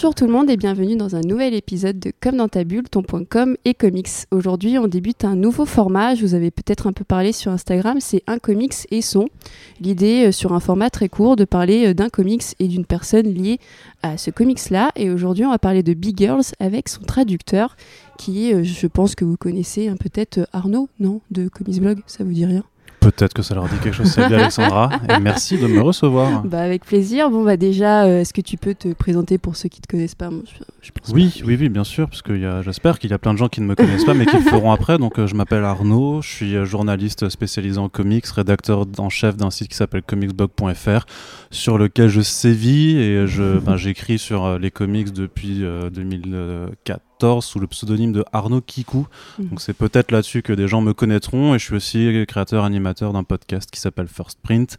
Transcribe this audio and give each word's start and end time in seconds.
Bonjour 0.00 0.14
tout 0.14 0.24
le 0.24 0.32
monde 0.32 0.48
et 0.48 0.56
bienvenue 0.56 0.96
dans 0.96 1.14
un 1.14 1.20
nouvel 1.20 1.52
épisode 1.52 2.00
de 2.00 2.10
Comme 2.22 2.38
dans 2.38 2.48
ta 2.48 2.64
bulle, 2.64 2.88
ton.com 2.88 3.58
et 3.66 3.74
comics. 3.74 4.08
Aujourd'hui, 4.30 4.78
on 4.78 4.88
débute 4.88 5.26
un 5.26 5.36
nouveau 5.36 5.66
format. 5.66 6.14
Je 6.14 6.22
vous 6.22 6.32
avais 6.32 6.50
peut-être 6.50 6.86
un 6.86 6.94
peu 6.94 7.04
parlé 7.04 7.32
sur 7.32 7.52
Instagram, 7.52 7.98
c'est 8.00 8.22
un 8.26 8.38
comics 8.38 8.72
et 8.90 9.02
son. 9.02 9.28
L'idée 9.78 10.28
euh, 10.28 10.32
sur 10.32 10.54
un 10.54 10.60
format 10.60 10.88
très 10.88 11.10
court 11.10 11.36
de 11.36 11.44
parler 11.44 11.88
euh, 11.88 11.92
d'un 11.92 12.08
comics 12.08 12.42
et 12.58 12.66
d'une 12.66 12.86
personne 12.86 13.26
liée 13.26 13.60
à 14.02 14.16
ce 14.16 14.30
comics-là. 14.30 14.90
Et 14.96 15.10
aujourd'hui, 15.10 15.44
on 15.44 15.50
va 15.50 15.58
parler 15.58 15.82
de 15.82 15.92
Big 15.92 16.16
Girls 16.16 16.44
avec 16.60 16.88
son 16.88 17.02
traducteur 17.02 17.76
qui 18.16 18.48
est, 18.48 18.54
euh, 18.54 18.62
je 18.64 18.86
pense 18.86 19.14
que 19.14 19.26
vous 19.26 19.36
connaissez 19.36 19.88
hein, 19.88 19.96
peut-être 20.00 20.48
Arnaud, 20.54 20.88
non, 20.98 21.20
de 21.30 21.48
Comics 21.48 21.78
Blog, 21.78 21.98
ça 22.06 22.24
vous 22.24 22.32
dit 22.32 22.46
rien? 22.46 22.64
Peut-être 23.00 23.32
que 23.32 23.42
ça 23.42 23.54
leur 23.54 23.64
dit 23.64 23.76
quelque 23.82 23.94
chose, 23.94 24.10
salut 24.10 24.34
Alexandra, 24.34 24.90
et 25.08 25.18
merci 25.20 25.56
de 25.56 25.66
me 25.66 25.80
recevoir. 25.80 26.42
Bah 26.44 26.60
avec 26.60 26.84
plaisir. 26.84 27.30
Bon 27.30 27.42
bah 27.42 27.56
déjà, 27.56 28.04
euh, 28.04 28.20
est-ce 28.20 28.34
que 28.34 28.42
tu 28.42 28.58
peux 28.58 28.74
te 28.74 28.92
présenter 28.92 29.38
pour 29.38 29.56
ceux 29.56 29.70
qui 29.70 29.80
te 29.80 29.88
connaissent 29.88 30.14
pas? 30.14 30.28
Je, 30.82 30.90
Oui, 31.12 31.42
oui, 31.46 31.56
oui, 31.58 31.68
bien 31.70 31.84
sûr, 31.84 32.08
parce 32.08 32.20
que 32.20 32.62
j'espère 32.62 32.98
qu'il 32.98 33.10
y 33.10 33.14
a 33.14 33.18
plein 33.18 33.32
de 33.32 33.38
gens 33.38 33.48
qui 33.48 33.62
ne 33.62 33.66
me 33.66 33.74
connaissent 33.74 34.04
pas, 34.04 34.12
mais 34.12 34.26
qui 34.26 34.36
le 34.36 34.42
feront 34.42 34.70
après. 34.72 34.98
Donc 34.98 35.18
euh, 35.18 35.26
je 35.26 35.34
m'appelle 35.34 35.64
Arnaud, 35.64 36.20
je 36.20 36.28
suis 36.28 36.56
euh, 36.56 36.66
journaliste 36.66 37.28
spécialisé 37.30 37.78
en 37.78 37.88
comics, 37.88 38.26
rédacteur 38.26 38.86
en 38.98 39.08
chef 39.08 39.36
d'un 39.36 39.50
site 39.50 39.68
qui 39.68 39.76
s'appelle 39.76 40.02
comicsblog.fr, 40.02 41.06
sur 41.50 41.78
lequel 41.78 42.08
je 42.08 42.20
sévis 42.20 42.98
et 42.98 43.26
je, 43.26 43.58
ben, 43.64 43.76
j'écris 43.76 44.18
sur 44.18 44.58
les 44.58 44.70
comics 44.70 45.12
depuis 45.12 45.64
2004 45.92 47.00
sous 47.42 47.60
le 47.60 47.66
pseudonyme 47.66 48.12
de 48.12 48.24
Arnaud 48.32 48.60
Kikou. 48.60 49.06
Mhm. 49.38 49.48
Donc 49.48 49.60
c'est 49.60 49.74
peut-être 49.74 50.10
là-dessus 50.10 50.42
que 50.42 50.52
des 50.52 50.68
gens 50.68 50.80
me 50.80 50.92
connaîtront 50.92 51.54
et 51.54 51.58
je 51.58 51.64
suis 51.64 51.76
aussi 51.76 52.24
créateur 52.26 52.64
animateur 52.64 53.12
d'un 53.12 53.24
podcast 53.24 53.70
qui 53.70 53.80
s'appelle 53.80 54.08
First 54.08 54.38
Print. 54.42 54.76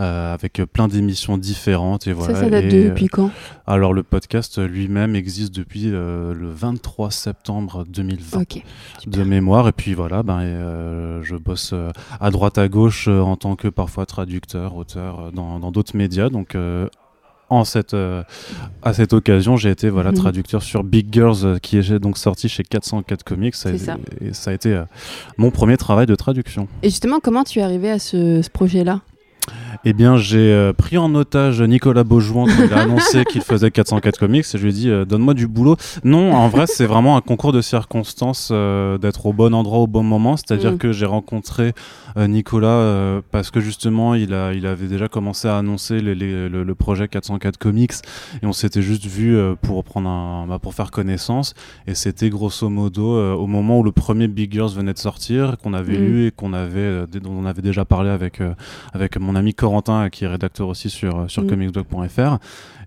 Euh, 0.00 0.32
avec 0.32 0.62
plein 0.72 0.88
d'émissions 0.88 1.36
différentes 1.36 2.06
et 2.06 2.14
voilà. 2.14 2.34
Ça, 2.34 2.40
ça 2.44 2.48
date 2.48 2.68
depuis 2.68 3.08
quand? 3.08 3.30
Alors 3.66 3.92
le 3.92 4.02
podcast 4.02 4.58
lui-même 4.58 5.14
existe 5.14 5.54
depuis 5.54 5.90
euh, 5.92 6.32
le 6.32 6.48
23 6.48 7.10
septembre 7.10 7.84
2020 7.86 8.44
de 9.06 9.22
mémoire 9.24 9.68
et 9.68 9.72
puis 9.72 9.92
voilà, 9.92 10.22
ben 10.22 10.40
euh, 10.40 11.20
je 11.22 11.36
bosse 11.36 11.74
à 12.18 12.30
droite 12.30 12.56
à 12.56 12.68
gauche 12.68 13.08
en 13.08 13.36
tant 13.36 13.56
que 13.56 13.68
parfois 13.68 14.06
traducteur, 14.06 14.74
auteur 14.74 15.32
dans 15.32 15.70
d'autres 15.70 15.94
médias 15.94 16.30
donc 16.30 16.56
en 17.50 17.64
cette, 17.64 17.94
euh, 17.94 18.22
à 18.82 18.94
cette 18.94 19.12
occasion, 19.12 19.56
j'ai 19.56 19.70
été 19.70 19.90
voilà, 19.90 20.10
mhm. 20.12 20.16
traducteur 20.16 20.62
sur 20.62 20.84
Big 20.84 21.08
Girls, 21.12 21.44
euh, 21.44 21.58
qui 21.58 21.76
est 21.76 21.98
donc 21.98 22.16
sorti 22.16 22.48
chez 22.48 22.62
404 22.62 23.24
Comics. 23.24 23.56
Ça, 23.56 23.76
ça. 23.76 23.96
Et 24.20 24.32
ça 24.32 24.52
a 24.52 24.54
été 24.54 24.72
euh, 24.72 24.84
mon 25.36 25.50
premier 25.50 25.76
travail 25.76 26.06
de 26.06 26.14
traduction. 26.14 26.68
Et 26.82 26.88
justement, 26.88 27.18
comment 27.20 27.44
tu 27.44 27.58
es 27.58 27.62
arrivé 27.62 27.90
à 27.90 27.98
ce 27.98 28.48
projet-là? 28.50 29.00
Eh 29.84 29.94
bien, 29.94 30.16
j'ai 30.18 30.52
euh, 30.52 30.74
pris 30.74 30.98
en 30.98 31.14
otage 31.14 31.62
Nicolas 31.62 32.04
Beaujouan 32.04 32.44
quand 32.44 32.64
il 32.64 32.72
a 32.74 32.80
annoncé 32.80 33.24
qu'il 33.30 33.40
faisait 33.40 33.70
404 33.70 34.18
comics 34.18 34.44
et 34.44 34.58
je 34.58 34.62
lui 34.62 34.68
ai 34.68 34.72
dit 34.72 34.90
euh, 34.90 35.06
donne-moi 35.06 35.32
du 35.32 35.46
boulot. 35.46 35.76
Non, 36.04 36.34
en 36.34 36.48
vrai, 36.48 36.66
c'est 36.66 36.84
vraiment 36.84 37.16
un 37.16 37.22
concours 37.22 37.52
de 37.52 37.62
circonstances 37.62 38.50
euh, 38.52 38.98
d'être 38.98 39.24
au 39.24 39.32
bon 39.32 39.54
endroit 39.54 39.78
au 39.78 39.86
bon 39.86 40.02
moment. 40.02 40.36
C'est-à-dire 40.36 40.72
mm. 40.72 40.78
que 40.78 40.92
j'ai 40.92 41.06
rencontré 41.06 41.72
Nicolas 42.16 43.20
parce 43.30 43.52
que 43.52 43.60
justement, 43.60 44.16
il, 44.16 44.34
a, 44.34 44.52
il 44.52 44.66
avait 44.66 44.88
déjà 44.88 45.06
commencé 45.06 45.46
à 45.46 45.56
annoncer 45.56 46.00
le, 46.00 46.74
projet 46.74 47.06
404 47.06 47.56
comics 47.56 47.92
et 48.42 48.46
on 48.46 48.52
s'était 48.52 48.82
juste 48.82 49.06
vu 49.06 49.38
pour 49.62 49.84
prendre 49.84 50.08
un, 50.08 50.46
bah, 50.48 50.58
pour 50.58 50.74
faire 50.74 50.90
connaissance. 50.90 51.54
Et 51.86 51.94
c'était 51.94 52.28
grosso 52.28 52.68
modo 52.68 53.16
au 53.34 53.46
moment 53.46 53.78
où 53.78 53.84
le 53.84 53.92
premier 53.92 54.26
Big 54.26 54.52
Girls 54.52 54.72
venait 54.72 54.92
de 54.92 54.98
sortir, 54.98 55.56
qu'on 55.62 55.72
avait 55.72 55.98
mm. 55.98 56.04
lu 56.04 56.26
et 56.26 56.30
qu'on 56.32 56.52
avait, 56.52 57.06
dont 57.06 57.30
on 57.30 57.46
avait 57.46 57.62
déjà 57.62 57.84
parlé 57.84 58.10
avec, 58.10 58.42
avec 58.92 59.16
mon 59.16 59.36
ami 59.36 59.54
Corentin, 59.70 60.10
qui 60.10 60.24
est 60.24 60.26
rédacteur 60.26 60.66
aussi 60.66 60.90
sur, 60.90 61.20
euh, 61.20 61.28
sur 61.28 61.44
mm. 61.44 61.46
comicsblog.fr. 61.46 62.38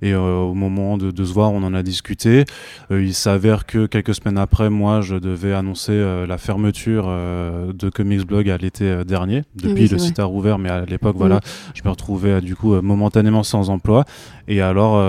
Et 0.02 0.14
euh, 0.14 0.40
au 0.40 0.54
moment 0.54 0.98
de, 0.98 1.24
se 1.24 1.32
voir, 1.32 1.54
on 1.54 1.64
en 1.64 1.74
a 1.74 1.82
discuté. 1.82 2.44
Euh, 2.92 3.02
il 3.02 3.14
s'avère 3.14 3.66
que 3.66 3.86
quelques 3.86 4.14
semaines 4.14 4.38
après, 4.38 4.70
moi, 4.70 5.00
je 5.00 5.16
devais 5.16 5.54
annoncer 5.54 5.94
la 6.28 6.38
fermeture 6.38 7.06
de 7.06 7.90
Comicsblog 7.90 8.50
à 8.50 8.58
l'été 8.58 9.06
dernier. 9.06 9.44
Depuis, 9.56 9.88
le 9.88 9.98
site 9.98 10.20
a 10.20 10.26
rouvert, 10.26 10.60
mais 10.60 10.70
à 10.70 10.84
l'époque, 10.84 11.16
voilà, 11.18 11.40
je 11.74 11.82
me 11.86 11.90
retrouvais 11.90 12.42
du 12.42 12.56
coup 12.56 12.74
momentanément 12.82 13.44
sans 13.44 13.70
emploi. 13.70 14.04
Et 14.50 14.60
alors, 14.60 15.02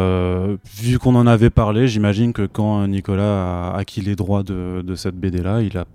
vu 0.77 1.01
qu'on 1.01 1.17
en 1.17 1.27
avait 1.27 1.51
parlé, 1.51 1.89
j'imagine 1.89 2.33
que 2.33 2.47
quand 2.47 2.87
Nicolas 2.87 3.73
a 3.73 3.77
acquis 3.77 4.01
les 4.01 4.15
droits 4.15 4.45
de, 4.45 4.83
de 4.83 4.95
cette 4.95 5.17
BD-là, 5.17 5.63
il 5.63 5.77
a 5.77 5.87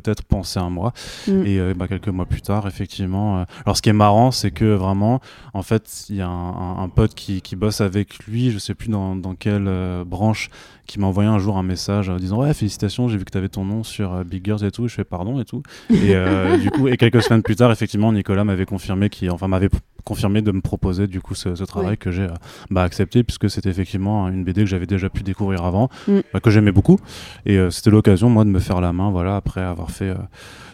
peut-être 0.00 0.22
pensé 0.22 0.58
à 0.58 0.68
moi. 0.68 0.92
Mm. 1.26 1.46
Et 1.46 1.58
euh, 1.58 1.74
bah, 1.74 1.88
quelques 1.88 2.08
mois 2.08 2.26
plus 2.26 2.42
tard, 2.42 2.66
effectivement. 2.66 3.40
Euh, 3.40 3.44
alors, 3.64 3.76
ce 3.76 3.82
qui 3.82 3.88
est 3.88 3.94
marrant, 3.94 4.30
c'est 4.30 4.50
que 4.50 4.64
vraiment, 4.64 5.20
en 5.54 5.62
fait, 5.62 6.06
il 6.08 6.16
y 6.16 6.22
a 6.22 6.28
un, 6.28 6.88
pote 6.88 7.14
qui, 7.14 7.42
qui, 7.42 7.56
bosse 7.56 7.80
avec 7.80 8.24
lui, 8.26 8.50
je 8.50 8.58
sais 8.58 8.74
plus 8.74 8.88
dans, 8.88 9.16
dans 9.16 9.34
quelle 9.34 9.66
euh, 9.68 10.04
branche, 10.04 10.50
qui 10.86 11.00
m'a 11.00 11.06
envoyé 11.06 11.28
un 11.28 11.38
jour 11.38 11.58
un 11.58 11.64
message 11.64 12.10
disant 12.10 12.42
Ouais, 12.42 12.54
félicitations, 12.54 13.08
j'ai 13.08 13.18
vu 13.18 13.24
que 13.24 13.32
tu 13.32 13.38
avais 13.38 13.48
ton 13.48 13.64
nom 13.64 13.82
sur 13.82 14.24
Big 14.24 14.44
Girls 14.44 14.64
et 14.64 14.70
tout. 14.70 14.86
Je 14.86 14.94
fais 14.94 15.04
pardon 15.04 15.40
et 15.40 15.44
tout. 15.44 15.62
Et 15.90 16.14
du 16.62 16.70
coup, 16.70 16.86
et 16.86 16.96
quelques 16.96 17.22
semaines 17.22 17.42
plus 17.42 17.56
tard, 17.56 17.72
effectivement, 17.72 18.12
Nicolas 18.12 18.44
m'avait 18.44 18.66
confirmé 18.66 19.08
qu'il, 19.10 19.28
enfin, 19.32 19.48
m'avait 19.48 19.68
confirmé 20.04 20.42
de 20.42 20.52
me 20.52 20.60
proposer 20.60 21.08
du 21.08 21.20
coup 21.20 21.34
ce, 21.34 21.48
travail 21.64 21.98
que 21.98 22.12
j'ai 22.12 22.28
bah, 22.70 22.84
accepté 22.84 23.24
puisque 23.24 23.50
c'était 23.50 23.70
effectivement 23.70 24.28
une 24.28 24.44
BD 24.44 24.60
que 24.60 24.68
j'avais 24.68 24.86
déjà 24.86 25.10
pu 25.10 25.24
découvrir 25.24 25.64
avant, 25.64 25.88
mm. 26.06 26.20
bah, 26.32 26.38
que 26.38 26.50
j'aimais 26.50 26.70
beaucoup. 26.70 27.00
Et 27.46 27.58
c'était 27.70 27.90
l'occasion, 27.90 28.30
moi, 28.30 28.44
de 28.44 28.50
me 28.50 28.60
faire 28.60 28.80
la 28.80 28.92
main, 28.92 29.10
voilà, 29.10 29.34
après 29.34 29.62
avoir 29.62 29.85
fait, 29.88 30.10
euh, 30.10 30.14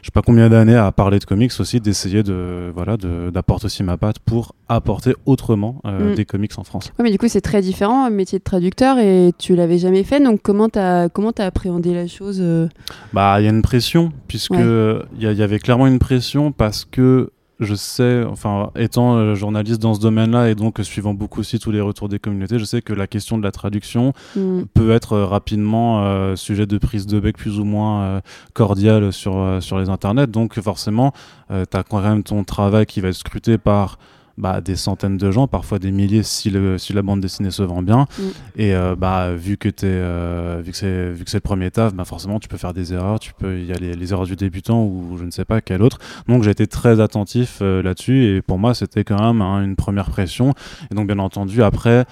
je 0.01 0.07
sais 0.07 0.13
pas 0.13 0.23
combien 0.23 0.49
d'années 0.49 0.77
à 0.77 0.91
parler 0.93 1.19
de 1.19 1.25
comics 1.25 1.53
aussi, 1.59 1.81
d'essayer 1.81 2.23
de 2.23 2.71
voilà 2.75 2.97
d'apporter 2.97 3.67
aussi 3.67 3.83
ma 3.83 3.97
patte 3.97 4.19
pour 4.19 4.55
apporter 4.69 5.15
autrement 5.27 5.81
euh, 5.87 6.13
mm. 6.13 6.15
des 6.15 6.25
comics 6.25 6.59
en 6.59 6.65
France. 6.65 6.93
Oui, 6.99 7.05
mais 7.05 7.11
du 7.11 7.19
coup 7.19 7.29
c'est 7.29 7.41
très 7.41 7.63
différent, 7.63 8.05
un 8.05 8.11
métier 8.11 8.39
de 8.39 8.45
traducteur 8.45 8.99
et 8.99 9.33
tu 9.39 9.55
l'avais 9.55 9.79
jamais 9.79 10.05
fait, 10.05 10.21
donc 10.21 10.41
comment 10.43 10.69
t'as 10.69 11.09
comment 11.09 11.33
as 11.39 11.45
appréhendé 11.45 11.95
la 11.95 12.07
chose 12.07 12.39
euh? 12.41 12.69
Bah 13.13 13.41
il 13.41 13.45
y 13.45 13.47
a 13.47 13.51
une 13.51 13.63
pression 13.63 14.13
puisque 14.29 14.53
il 14.53 15.03
y, 15.19 15.25
y, 15.25 15.43
avait 15.43 15.59
clairement 15.59 15.87
une 15.87 15.99
pression 15.99 16.53
parce 16.53 16.85
que 16.85 17.31
je 17.65 17.75
sais, 17.75 18.25
enfin, 18.25 18.71
étant 18.77 19.17
euh, 19.17 19.35
journaliste 19.35 19.81
dans 19.81 19.95
ce 19.95 20.01
domaine-là 20.01 20.51
et 20.51 20.55
donc 20.55 20.79
suivant 20.83 21.15
beaucoup 21.15 21.41
aussi 21.41 21.59
tous 21.59 21.71
les 21.71 21.81
retours 21.81 22.09
des 22.09 22.19
communautés, 22.19 22.59
je 22.59 22.65
sais 22.65 22.83
que 22.83 22.93
la 22.93 23.07
question 23.07 23.39
de 23.39 23.43
la 23.43 23.53
traduction 23.53 24.13
mm. 24.37 24.63
peut 24.75 24.91
être 24.91 25.13
euh, 25.15 25.27
rapidement 25.27 26.05
euh, 26.05 26.37
sujet 26.37 26.67
de 26.67 26.79
prise 26.79 27.07
de 27.07 27.21
bec 27.21 27.37
plus 27.37 27.59
ou 27.59 27.65
moins 27.65 28.21
cordial 28.53 29.13
sur, 29.13 29.59
sur 29.61 29.79
les 29.79 29.89
internets. 29.89 30.27
Donc, 30.27 30.61
forcément, 30.61 31.13
tu 31.49 31.77
as 31.77 31.83
quand 31.83 32.01
même 32.01 32.23
ton 32.23 32.45
travail 32.45 32.87
qui 32.87 33.01
va 33.01 33.09
être 33.09 33.15
scruté 33.15 33.59
par 33.59 33.99
bah, 34.39 34.61
des 34.61 34.77
centaines 34.77 35.19
de 35.19 35.31
gens, 35.31 35.47
parfois 35.47 35.79
des 35.79 35.91
milliers 35.91 36.23
si, 36.23 36.51
le, 36.51 36.79
si 36.79 36.93
la 36.93 37.03
bande 37.03 37.21
dessinée 37.21 37.51
se 37.51 37.63
vend 37.63 37.83
bien. 37.83 38.07
Mm. 38.19 38.23
Et 38.57 38.75
euh, 38.75 38.97
bah, 38.97 39.35
vu 39.35 39.57
que, 39.57 39.69
es, 39.69 39.73
euh, 39.85 40.63
vu 40.65 40.73
que 40.73 40.77
c'est 40.77 41.35
le 41.35 41.41
premier 41.41 41.71
taf, 41.71 41.95
bah, 41.95 42.05
forcément 42.05 42.39
tu 42.39 42.49
peux 42.49 42.57
faire 42.57 42.73
des 42.73 42.93
erreurs, 42.93 43.21
tu 43.21 43.33
peux 43.35 43.59
il 43.59 43.67
y 43.67 43.73
a 43.73 43.77
les, 43.77 44.13
erreurs 44.13 44.27
du 44.27 44.37
débutant 44.37 44.85
ou 44.85 45.17
je 45.19 45.25
ne 45.25 45.31
sais 45.31 45.45
pas 45.45 45.61
quel 45.61 45.83
autre. 45.83 45.99
Donc 46.29 46.43
j'ai 46.43 46.51
été 46.51 46.67
très 46.67 47.01
attentif 47.01 47.59
euh, 47.63 47.83
là-dessus 47.83 48.25
et 48.25 48.43
pour 48.43 48.59
moi 48.59 48.75
c'était 48.75 49.05
quand 49.05 49.21
même 49.21 49.43
hein, 49.43 49.63
une 49.63 49.77
première 49.77 50.11
pression. 50.11 50.55
Et 50.91 50.95
donc 50.95 51.07
bien 51.07 51.19
entendu 51.19 51.63
après 51.63 52.05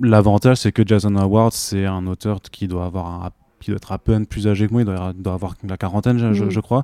l'avantage 0.00 0.58
c'est 0.58 0.72
que 0.72 0.82
Jason 0.86 1.16
Howard 1.16 1.52
c'est 1.52 1.84
un 1.84 2.06
auteur 2.06 2.40
qui 2.40 2.68
doit 2.68 2.86
avoir 2.86 3.24
un 3.24 3.30
qui 3.60 3.70
doit 3.70 3.76
être 3.76 3.92
à 3.92 3.98
peine 3.98 4.26
plus 4.26 4.48
âgé 4.48 4.66
que 4.66 4.72
moi, 4.72 4.82
il 4.82 4.84
doit, 4.84 5.12
doit 5.14 5.34
avoir 5.34 5.54
la 5.68 5.76
quarantaine, 5.76 6.18
je, 6.34 6.44
mm. 6.44 6.62
crois, 6.62 6.82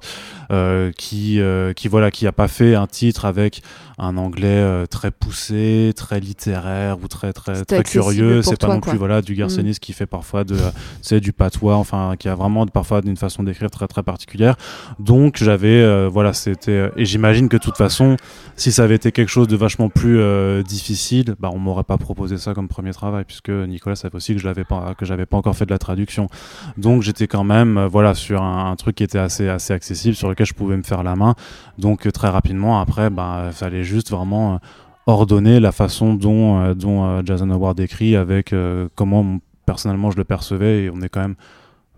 euh, 0.51 0.93
qui, 0.97 1.41
euh, 1.41 1.73
qui 1.73 1.89
voilà, 1.89 2.11
qui 2.11 2.27
a 2.27 2.33
pas 2.33 2.49
fait 2.49 2.75
un 2.75 2.87
titre 2.87 3.25
avec 3.25 3.63
un 3.99 4.19
anglais 4.19 4.47
euh, 4.47 4.87
très 4.87 5.11
poussé, 5.11 5.93
très 5.97 6.21
littéraire 6.21 6.99
ou 7.03 7.09
très 7.09 7.33
très 7.33 7.65
très 7.65 7.83
curieux. 7.83 8.43
C'est 8.43 8.61
pas 8.61 8.69
non 8.69 8.81
plus 8.81 8.99
voilà 8.99 9.23
du 9.23 9.35
mm. 9.43 9.73
qui 9.81 9.93
fait 9.93 10.07
parfois 10.07 10.45
de, 10.45 10.57
c'est 11.01 11.21
du 11.21 11.33
patois, 11.33 11.77
enfin 11.77 12.15
qui 12.19 12.29
a 12.29 12.35
vraiment 12.35 12.67
parfois 12.67 13.01
d'une 13.01 13.17
façon 13.17 13.43
d'écrire 13.43 13.71
très 13.71 13.87
très 13.87 14.03
particulière. 14.03 14.57
Donc 14.99 15.39
j'avais 15.39 16.09
voilà, 16.09 16.33
c'était 16.33 16.91
et 16.97 17.05
j'imagine 17.05 17.49
que 17.49 17.57
de 17.57 17.63
toute 17.63 17.77
façon, 17.77 18.17
si 18.57 18.71
ça 18.71 18.85
avait 18.85 18.97
été 18.97 19.13
quelque 19.13 19.31
chose 19.31 19.49
de 19.49 19.57
vachement 19.57 19.89
plus 19.89 20.21
difficile, 20.65 21.35
bah 21.41 21.51
on 21.53 21.59
m'aurait 21.59 21.85
pas 21.85 21.99
proposé 21.99 22.37
ça 22.37 22.53
comme 22.53 22.69
premier 22.69 22.93
travail 22.93 23.25
puisque 23.25 23.51
Nicolas 23.51 23.97
savait 23.97 24.17
aussi 24.17 24.35
que 24.35 24.41
je 24.41 24.47
l'avais 24.47 24.65
pas 24.65 24.95
que 24.99 25.07
j'avais 25.07 25.27
pas 25.27 25.39
encore 25.39 25.57
fait 25.57 25.65
de 25.67 25.71
la 25.71 25.79
traduction. 25.79 26.29
Donc 26.77 27.03
j'étais 27.03 27.27
quand 27.27 27.45
même 27.45 27.79
euh, 27.79 27.89
voilà 27.89 28.15
sur 28.15 28.43
un, 28.43 28.75
truc 28.77 28.97
qui 28.97 29.05
était 29.05 29.19
assez 29.19 29.49
assez 29.49 29.73
accessible 29.73 30.15
sur 30.15 30.29
lequel 30.29 30.47
je 30.47 30.55
pouvais 30.55 30.77
me 30.77 30.83
faire 30.83 31.03
la 31.03 31.17
main. 31.17 31.35
Donc 31.79 32.07
euh, 32.07 32.11
très 32.11 32.29
rapidement 32.29 32.81
après 32.81 33.11
bah 33.11 33.51
fallait 33.53 33.85
juste 33.85 34.11
vraiment 34.11 34.55
euh, 34.55 34.59
ordonner 35.07 35.61
la 35.61 35.73
façon 35.73 36.15
dont 36.15 36.75
dont 36.75 37.25
Jason 37.25 37.51
Howard 37.51 37.79
écrit 37.81 38.17
avec 38.17 38.53
comment 38.97 39.39
personnellement 39.65 40.11
je 40.11 40.17
le 40.17 40.25
percevais 40.25 40.85
et 40.85 40.91
on 40.91 41.01
est 41.01 41.09
quand 41.09 41.21
même 41.21 41.37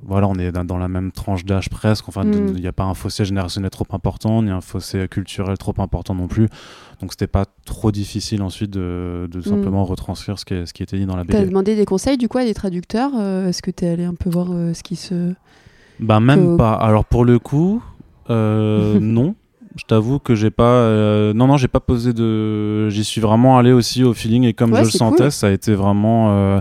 voilà, 0.02 0.28
on 0.28 0.34
est 0.34 0.52
dans, 0.52 0.78
la 0.78 0.88
même 0.88 1.10
tranche 1.10 1.44
d'âge 1.44 1.70
presque. 1.70 2.08
Enfin, 2.08 2.24
mm. 2.24 2.54
il 2.54 2.60
n'y 2.60 2.66
a 2.66 2.72
pas 2.72 2.84
un 2.84 2.94
fossé 2.94 3.24
générationnel 3.24 3.70
trop 3.70 3.86
important, 3.90 4.42
ni 4.42 4.50
un 4.50 4.60
fossé 4.60 5.08
culturel 5.08 5.58
trop 5.58 5.74
important 5.78 6.14
non 6.14 6.28
plus. 6.28 6.48
Donc 7.00 7.12
c'était 7.12 7.28
pas 7.28 7.44
trop 7.64 7.92
difficile 7.92 8.42
ensuite 8.42 8.70
de, 8.70 9.28
de 9.30 9.38
mm. 9.38 9.42
simplement 9.42 9.84
retranscrire 9.84 10.38
ce 10.38 10.44
qui, 10.44 10.54
ce 10.66 10.72
qui 10.72 10.82
était 10.82 10.98
dit 10.98 11.06
dans 11.06 11.16
la 11.16 11.24
BD. 11.24 11.38
as 11.38 11.44
demandé 11.44 11.76
des 11.76 11.84
conseils 11.84 12.16
du 12.16 12.28
coup 12.28 12.38
à 12.38 12.44
des 12.44 12.54
traducteurs 12.54 13.12
euh, 13.16 13.48
Est-ce 13.48 13.62
que 13.62 13.70
tu 13.70 13.84
es 13.84 13.88
allé 13.88 14.04
un 14.04 14.14
peu 14.14 14.28
voir 14.30 14.48
euh, 14.50 14.74
ce 14.74 14.82
qui 14.82 14.96
se... 14.96 15.32
Bah 16.00 16.20
même 16.20 16.56
pas. 16.56 16.74
Alors 16.74 17.04
pour 17.04 17.24
le 17.24 17.38
coup, 17.38 17.82
euh, 18.30 18.98
non. 19.00 19.34
Je 19.76 19.84
t'avoue 19.84 20.18
que 20.18 20.34
j'ai 20.34 20.50
pas... 20.50 20.82
non, 21.34 21.46
non, 21.46 21.56
j'ai 21.56 21.68
pas 21.68 21.78
posé 21.78 22.12
de... 22.12 22.88
J'y 22.88 23.04
suis 23.04 23.20
vraiment 23.20 23.58
allé 23.58 23.70
aussi 23.70 24.02
au 24.02 24.12
feeling 24.12 24.42
et 24.42 24.52
comme 24.52 24.74
je 24.74 24.82
le 24.82 24.90
sentais, 24.90 25.30
ça 25.30 25.46
a 25.46 25.50
été 25.50 25.74
vraiment 25.74 26.58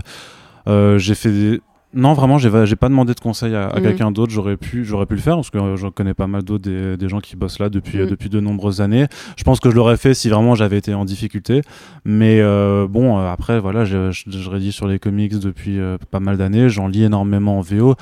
j'ai 0.66 1.14
fait 1.16 1.32
des 1.32 1.60
non, 1.94 2.12
vraiment, 2.12 2.38
j'ai, 2.38 2.50
pas 2.76 2.88
demandé 2.88 3.14
de 3.14 3.20
conseil 3.20 3.54
à, 3.54 3.68
Mm. 3.76 3.82
quelqu'un 3.82 4.10
d'autre. 4.10 4.32
J'aurais 4.32 4.56
pu, 4.56 4.84
j'aurais 4.84 5.06
pu 5.06 5.14
le 5.14 5.20
faire 5.20 5.36
parce 5.36 5.50
que 5.50 5.58
euh, 5.58 5.76
j'en 5.76 5.90
connais 5.90 6.14
pas 6.14 6.26
mal 6.26 6.42
d'autres 6.42 6.64
des, 6.64 6.96
des 6.96 7.08
gens 7.08 7.20
qui 7.20 7.34
bossent 7.36 7.58
là 7.58 7.68
depuis, 7.70 7.98
Mm. 7.98 8.02
euh, 8.02 8.06
depuis 8.06 8.28
de 8.28 8.40
nombreuses 8.40 8.80
années. 8.80 9.06
Je 9.36 9.44
pense 9.44 9.58
que 9.60 9.70
je 9.70 9.74
l'aurais 9.76 9.96
fait 9.96 10.12
si 10.14 10.28
vraiment 10.28 10.54
j'avais 10.54 10.76
été 10.78 10.92
en 10.94 11.04
difficulté. 11.04 11.62
Mais 12.04 12.40
euh, 12.40 12.86
bon, 12.88 13.18
euh, 13.18 13.30
après, 13.30 13.58
voilà, 13.60 13.84
je, 13.84 14.10
je, 14.10 14.24
je 14.30 14.50
rédige 14.50 14.74
sur 14.74 14.86
les 14.86 14.98
comics 14.98 15.38
depuis 15.38 15.78
euh, 15.78 15.96
pas 16.10 16.20
mal 16.20 16.36
d'années. 16.36 16.68
J'en 16.68 16.88
lis 16.88 17.04
énormément 17.04 17.58
en 17.58 17.60
VO. 17.62 17.94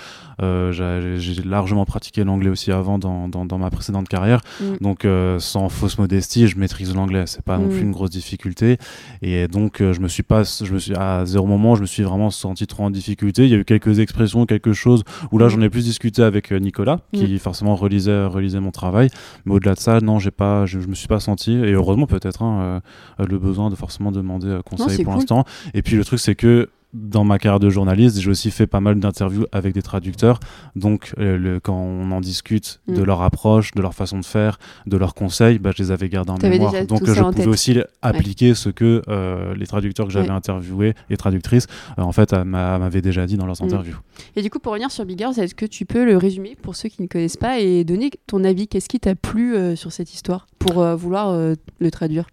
Euh, 0.42 0.70
j'ai, 1.18 1.42
largement 1.44 1.84
pratiqué 1.86 2.24
l'anglais 2.24 2.50
aussi 2.50 2.70
avant 2.72 2.98
dans, 2.98 3.28
dans, 3.28 3.46
dans 3.46 3.56
ma 3.58 3.70
précédente 3.70 4.08
carrière. 4.08 4.40
Mm. 4.60 4.64
Donc, 4.80 5.04
euh, 5.04 5.38
sans 5.38 5.68
fausse 5.68 5.98
modestie, 5.98 6.48
je 6.48 6.58
maîtrise 6.58 6.94
l'anglais. 6.94 7.24
C'est 7.26 7.42
pas 7.42 7.56
non 7.58 7.68
plus 7.68 7.80
une 7.80 7.92
grosse 7.92 8.10
difficulté. 8.10 8.78
Et 9.22 9.48
donc, 9.48 9.80
euh, 9.80 9.92
je 9.92 10.00
me 10.00 10.08
suis 10.08 10.22
pas, 10.22 10.42
je 10.42 10.72
me 10.72 10.78
suis 10.78 10.94
à 10.94 11.24
zéro 11.24 11.46
moment, 11.46 11.74
je 11.76 11.82
me 11.82 11.86
suis 11.86 12.02
vraiment 12.02 12.30
senti 12.30 12.66
trop 12.66 12.84
en 12.84 12.90
difficulté. 12.90 13.44
Il 13.44 13.50
y 13.50 13.54
a 13.54 13.58
eu 13.58 13.64
quelques 13.64 13.85
expressions, 13.92 14.46
quelque 14.46 14.72
chose 14.72 15.02
où 15.32 15.38
là, 15.38 15.46
Mm. 15.46 15.50
j'en 15.50 15.60
ai 15.62 15.68
plus 15.70 15.84
discuté 15.84 16.22
avec 16.22 16.52
euh, 16.52 16.58
Nicolas, 16.58 17.00
qui 17.12 17.38
forcément 17.38 17.74
relisait, 17.76 18.26
relisait 18.26 18.60
mon 18.60 18.70
travail. 18.70 19.08
Mais 19.44 19.54
au-delà 19.54 19.74
de 19.74 19.80
ça, 19.80 20.00
non, 20.00 20.18
j'ai 20.18 20.30
pas, 20.30 20.66
je, 20.66 20.80
je 20.80 20.86
me 20.88 20.94
suis 20.94 21.08
pas 21.08 21.20
senti. 21.20 21.52
Et 21.52 21.72
heureusement, 21.72 22.06
peut-être, 22.06 22.42
hein, 22.42 22.80
euh, 23.20 23.26
le 23.26 23.38
besoin 23.38 23.70
de 23.70 23.74
forcément 23.76 24.12
demander 24.12 24.48
euh, 24.48 24.62
conseil 24.62 24.96
pour 25.04 25.12
cool. 25.12 25.20
l'instant. 25.20 25.44
Et 25.74 25.82
puis, 25.82 25.96
le 25.96 26.04
truc, 26.04 26.18
c'est 26.18 26.34
que 26.34 26.68
dans 26.96 27.25
ma 27.25 27.38
carrière 27.38 27.60
de 27.60 27.69
journaliste, 27.70 28.19
j'ai 28.20 28.31
aussi 28.31 28.50
fait 28.50 28.66
pas 28.66 28.81
mal 28.81 28.98
d'interviews 28.98 29.44
avec 29.52 29.75
des 29.75 29.82
traducteurs. 29.82 30.40
Donc, 30.75 31.12
euh, 31.19 31.37
le- 31.37 31.60
quand 31.60 31.75
on 31.76 32.10
en 32.10 32.20
discute 32.20 32.81
de 32.88 33.02
Mm. 33.02 33.04
leur 33.04 33.22
approche, 33.22 33.72
de 33.72 33.82
leur 33.82 33.94
façon 33.94 34.19
de 34.19 34.25
faire, 34.25 34.58
de 34.87 34.96
leurs 34.96 35.14
conseils, 35.14 35.58
bah, 35.58 35.70
je 35.76 35.82
les 35.82 35.90
avais 35.90 36.08
gardés 36.08 36.31
en 36.32 36.38
T'avais 36.38 36.58
mémoire. 36.58 36.72
Donc, 36.87 37.04
je 37.06 37.12
pouvais 37.20 37.34
tête. 37.34 37.46
aussi 37.46 37.78
appliquer 38.02 38.54
ce 38.54 38.69
que 38.70 39.02
euh, 39.08 39.54
les 39.54 39.66
traducteurs 39.66 40.06
que 40.06 40.12
j'avais 40.12 40.28
Ouais. 40.31 40.34
interviewés 40.34 40.94
et 41.10 41.16
traductrices, 41.16 41.66
euh, 41.98 42.02
en 42.02 42.12
fait, 42.12 42.32
m'a- 42.32 42.78
m'avaient 42.78 43.02
déjà 43.02 43.26
dit 43.26 43.37
dans 43.37 43.46
leurs 43.46 43.60
Mm. 43.62 43.66
interviews. 43.66 43.96
Et 44.34 44.42
du 44.42 44.50
coup, 44.50 44.58
pour 44.58 44.72
revenir 44.72 44.90
sur 44.90 45.04
Big 45.04 45.19
Girls, 45.19 45.38
est-ce 45.38 45.54
que 45.54 45.66
tu 45.66 45.84
peux 45.84 46.04
le 46.04 46.16
résumer 46.16 46.56
pour 46.62 46.76
ceux 46.76 46.88
qui 46.88 47.02
ne 47.02 47.06
connaissent 47.08 47.37
pas 47.37 47.58
et 47.60 47.84
donner 47.84 48.10
ton 48.26 48.42
avis? 48.44 48.69
Qu'est-ce 48.69 48.88
qui 48.88 49.00
t'a 49.00 49.14
plu 49.14 49.54
euh, 49.54 49.76
sur 49.76 49.92
cette 49.92 50.12
histoire 50.14 50.46
pour 50.58 50.81
euh, 50.81 50.96
vouloir 50.96 51.28
euh, 51.31 51.54
le 51.78 51.90
traduire? 51.90 52.26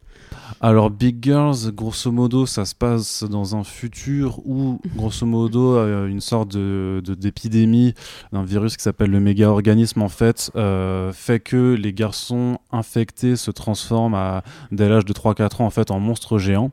Alors, 0.61 0.89
Big 0.89 1.17
Girls, 1.21 1.71
grosso 1.73 2.11
modo, 2.11 2.45
ça 2.45 2.65
se 2.65 2.73
passe 2.75 3.23
dans 3.23 3.55
un 3.55 3.63
futur 3.63 4.39
où, 4.45 4.52
grosso 4.95 5.25
modo, 5.25 5.75
euh, 5.75 6.07
une 6.07 6.21
sorte 6.21 6.49
de, 6.49 7.01
d'épidémie 7.05 7.93
d'un 8.31 8.43
virus 8.43 8.77
qui 8.77 8.83
s'appelle 8.83 9.11
le 9.11 9.19
méga-organisme, 9.19 10.01
en 10.01 10.09
fait, 10.09 10.51
euh, 10.55 11.11
fait 11.13 11.39
que 11.39 11.73
les 11.73 11.93
garçons 11.93 12.57
infectés 12.71 13.35
se 13.35 13.51
transforment 13.51 14.41
dès 14.71 14.89
l'âge 14.89 15.05
de 15.05 15.13
3-4 15.13 15.61
ans, 15.61 15.65
en 15.65 15.69
fait, 15.69 15.91
en 15.91 15.99
monstres 15.99 16.37
géants. 16.37 16.71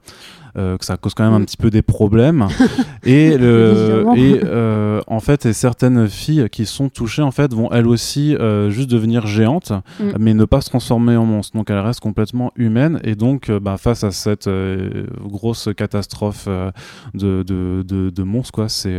Euh, 0.56 0.76
que 0.78 0.84
ça 0.84 0.96
cause 0.96 1.14
quand 1.14 1.24
même 1.24 1.32
Mm. 1.38 1.42
un 1.42 1.44
petit 1.44 1.56
peu 1.56 1.70
des 1.70 1.82
problèmes 1.82 2.46
et, 3.04 3.36
le, 3.36 3.70
Légèrement. 3.72 4.14
et 4.16 4.40
euh, 4.44 5.00
en 5.06 5.20
fait 5.20 5.52
certaines 5.52 6.08
filles 6.08 6.48
qui 6.50 6.66
sont 6.66 6.88
touchées 6.88 7.22
en 7.22 7.30
fait 7.30 7.52
vont 7.54 7.70
elles 7.72 7.86
aussi 7.86 8.34
euh, 8.36 8.70
juste 8.70 8.90
devenir 8.90 9.26
géantes 9.26 9.72
Mm. 10.00 10.04
mais 10.18 10.34
ne 10.34 10.44
pas 10.44 10.60
se 10.60 10.68
transformer 10.70 11.16
en 11.16 11.24
monstre. 11.26 11.56
Donc 11.56 11.70
elle 11.70 11.78
reste 11.78 12.00
complètement 12.00 12.52
humaine 12.56 13.00
et 13.04 13.14
donc 13.14 13.50
bah, 13.50 13.76
face 13.76 14.04
à 14.04 14.10
cette 14.10 14.48
grosse 15.22 15.68
catastrophe 15.76 16.48
de, 17.14 17.42
de, 17.42 17.84
de, 17.86 18.10
de 18.10 18.22
monstres, 18.22 18.52
quoi, 18.52 18.68
c'est 18.68 18.98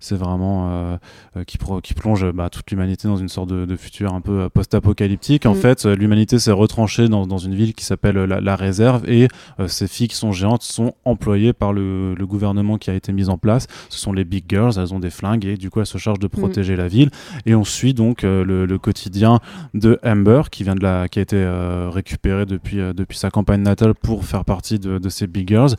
c'est 0.00 0.14
vraiment 0.16 0.68
euh, 0.70 0.96
euh, 1.36 1.42
qui, 1.44 1.58
qui 1.82 1.92
plonge 1.94 2.30
bah, 2.30 2.50
toute 2.50 2.70
l'humanité 2.70 3.08
dans 3.08 3.16
une 3.16 3.28
sorte 3.28 3.48
de, 3.50 3.64
de 3.64 3.74
futur 3.74 4.14
un 4.14 4.20
peu 4.20 4.48
post-apocalyptique. 4.48 5.44
En 5.44 5.54
Mm. 5.54 5.56
fait, 5.56 5.84
l'humanité 5.86 6.38
s'est 6.38 6.52
retranchée 6.52 7.08
dans, 7.08 7.26
dans 7.26 7.38
une 7.38 7.54
ville 7.56 7.74
qui 7.74 7.84
s'appelle 7.84 8.14
la, 8.16 8.40
la 8.40 8.54
Réserve 8.54 9.02
et 9.10 9.26
euh, 9.58 9.66
ces 9.66 9.88
filles 9.88 10.06
qui 10.06 10.14
sont 10.14 10.30
géantes 10.30 10.62
sont 10.72 10.94
employées 11.04 11.52
par 11.52 11.72
le, 11.72 12.14
le 12.14 12.26
gouvernement 12.26 12.78
qui 12.78 12.90
a 12.90 12.94
été 12.94 13.12
mis 13.12 13.28
en 13.28 13.38
place. 13.38 13.66
Ce 13.88 13.98
sont 13.98 14.12
les 14.12 14.24
Big 14.24 14.44
Girls, 14.48 14.74
elles 14.76 14.92
ont 14.94 14.98
des 15.00 15.10
flingues 15.10 15.44
et 15.44 15.56
du 15.56 15.70
coup 15.70 15.80
elles 15.80 15.86
se 15.86 15.98
chargent 15.98 16.18
de 16.18 16.26
protéger 16.26 16.76
la 16.76 16.88
ville. 16.88 17.10
Et 17.46 17.54
on 17.54 17.64
suit 17.64 17.94
donc 17.94 18.24
euh, 18.24 18.44
le, 18.44 18.66
le 18.66 18.78
quotidien 18.78 19.40
de 19.74 19.98
Amber 20.04 20.42
qui 20.50 20.64
vient 20.64 20.74
de 20.74 20.82
la, 20.82 21.08
qui 21.08 21.18
a 21.18 21.22
été 21.22 21.36
euh, 21.36 21.88
récupérée 21.90 22.46
depuis, 22.46 22.80
euh, 22.80 22.92
depuis 22.92 23.16
sa 23.16 23.30
campagne 23.30 23.62
natale 23.62 23.94
pour 23.94 24.24
faire 24.24 24.44
partie 24.44 24.78
de, 24.78 24.98
de 24.98 25.08
ces 25.08 25.26
Big 25.26 25.48
Girls. 25.48 25.74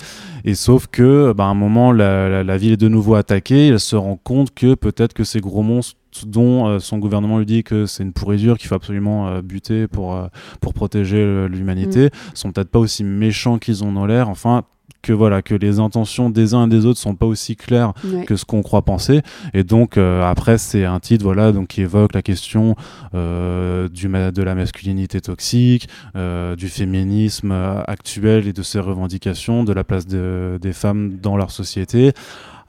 Et 0.45 0.55
sauf 0.55 0.87
que, 0.87 1.33
bah, 1.33 1.45
à 1.45 1.47
un 1.47 1.53
moment, 1.53 1.91
la, 1.91 2.29
la- 2.29 2.43
la 2.43 2.57
ville 2.57 2.73
est 2.73 2.77
de 2.77 2.87
nouveau 2.87 3.15
attaquée. 3.15 3.67
Elle 3.67 3.79
se 3.79 3.95
rend 3.95 4.15
compte 4.23 4.53
que 4.53 4.73
peut-être 4.75 5.13
que 5.13 5.23
ces 5.23 5.39
gros 5.41 5.61
monstres 5.63 5.95
dont 6.25 6.67
euh, 6.67 6.79
son 6.79 6.97
gouvernement 6.97 7.37
lui 7.39 7.45
dit 7.45 7.63
que 7.63 7.85
c'est 7.85 8.03
une 8.03 8.13
pourriture 8.13 8.57
qu'il 8.57 8.67
faut 8.67 8.75
absolument 8.75 9.27
euh, 9.27 9.41
buter 9.41 9.87
pour, 9.87 10.15
euh, 10.15 10.27
pour 10.61 10.73
protéger 10.73 11.47
l'humanité, 11.47 12.09
sont 12.33 12.51
peut-être 12.51 12.69
pas 12.69 12.79
aussi 12.79 13.03
méchants 13.03 13.57
qu'ils 13.57 13.83
en 13.83 13.95
ont 13.95 14.05
l'air. 14.05 14.29
Enfin, 14.29 14.63
que 15.01 15.13
voilà, 15.13 15.41
que 15.41 15.55
les 15.55 15.79
intentions 15.79 16.29
des 16.29 16.53
uns 16.53 16.65
et 16.65 16.69
des 16.69 16.85
autres 16.85 16.99
sont 16.99 17.15
pas 17.15 17.25
aussi 17.25 17.55
claires 17.55 17.93
Ouais. 18.03 18.25
que 18.25 18.35
ce 18.35 18.43
qu'on 18.43 18.61
croit 18.61 18.81
penser. 18.81 19.21
Et 19.53 19.63
donc 19.63 19.97
euh, 19.97 20.23
après 20.29 20.57
c'est 20.57 20.83
un 20.83 20.99
titre 20.99 21.23
voilà 21.23 21.53
donc 21.53 21.67
qui 21.69 21.81
évoque 21.83 22.13
la 22.13 22.21
question 22.21 22.75
euh, 23.13 23.87
du 23.87 24.09
de 24.09 24.43
la 24.43 24.55
masculinité 24.55 25.21
toxique, 25.21 25.87
euh, 26.17 26.55
du 26.57 26.67
féminisme 26.67 27.51
actuel 27.87 28.47
et 28.47 28.51
de 28.53 28.61
ses 28.61 28.79
revendications, 28.81 29.63
de 29.63 29.71
la 29.71 29.83
place 29.85 30.05
de- 30.05 30.57
des 30.61 30.73
femmes 30.73 31.17
dans 31.21 31.37
leur 31.37 31.51
société. 31.51 32.11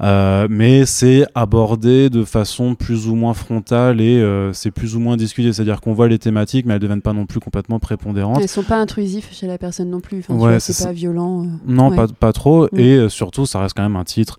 Euh, 0.02 0.46
mais 0.48 0.86
c'est 0.86 1.26
abordé 1.34 2.08
de 2.08 2.24
façon 2.24 2.74
plus 2.74 3.06
ou 3.08 3.14
moins 3.14 3.34
frontale 3.34 4.00
et 4.00 4.18
euh, 4.20 4.52
c'est 4.52 4.70
plus 4.70 4.96
ou 4.96 5.00
moins 5.00 5.16
discuté. 5.16 5.52
C'est-à-dire 5.52 5.80
qu'on 5.80 5.92
voit 5.92 6.08
les 6.08 6.18
thématiques, 6.18 6.64
mais 6.64 6.72
elles 6.72 6.78
ne 6.80 6.82
deviennent 6.82 7.02
pas 7.02 7.12
non 7.12 7.26
plus 7.26 7.40
complètement 7.40 7.78
prépondérantes. 7.78 8.38
Elles 8.40 8.48
sont 8.48 8.62
pas 8.62 8.78
intrusifs 8.78 9.28
chez 9.32 9.46
la 9.46 9.58
personne 9.58 9.90
non 9.90 10.00
plus. 10.00 10.20
Enfin, 10.20 10.34
Ouais, 10.36 10.58
c'est 10.60 10.84
pas 10.84 10.92
violent. 10.92 11.44
euh. 11.44 11.48
Non, 11.66 11.90
Ouais. 11.90 11.96
pas, 11.96 12.06
pas 12.08 12.32
trop. 12.32 12.64
Mm. 12.72 12.78
Et 12.78 13.08
surtout, 13.10 13.44
ça 13.44 13.60
reste 13.60 13.76
quand 13.76 13.82
même 13.82 13.96
un 13.96 14.04
titre 14.04 14.38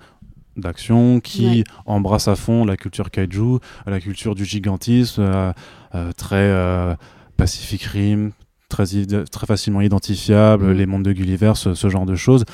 d'action 0.58 1.20
qui 1.20 1.64
embrasse 1.86 2.28
à 2.28 2.36
fond 2.36 2.66
la 2.66 2.76
culture 2.76 3.10
kaiju, 3.12 3.60
la 3.86 4.00
culture 4.02 4.36
du 4.36 4.44
gigantisme, 4.46 5.54
très 6.18 6.98
Pacific 7.38 7.84
Rim, 7.84 8.32
très, 8.72 8.86
facilement 9.46 9.82
identifiable, 9.82 10.68
Mm. 10.68 10.72
les 10.74 10.86
mondes 10.86 11.04
de 11.04 11.12
Gulliver, 11.14 11.54
ce, 11.56 11.74
ce 11.74 11.90
genre 11.90 12.06
de 12.06 12.16
choses. 12.16 12.46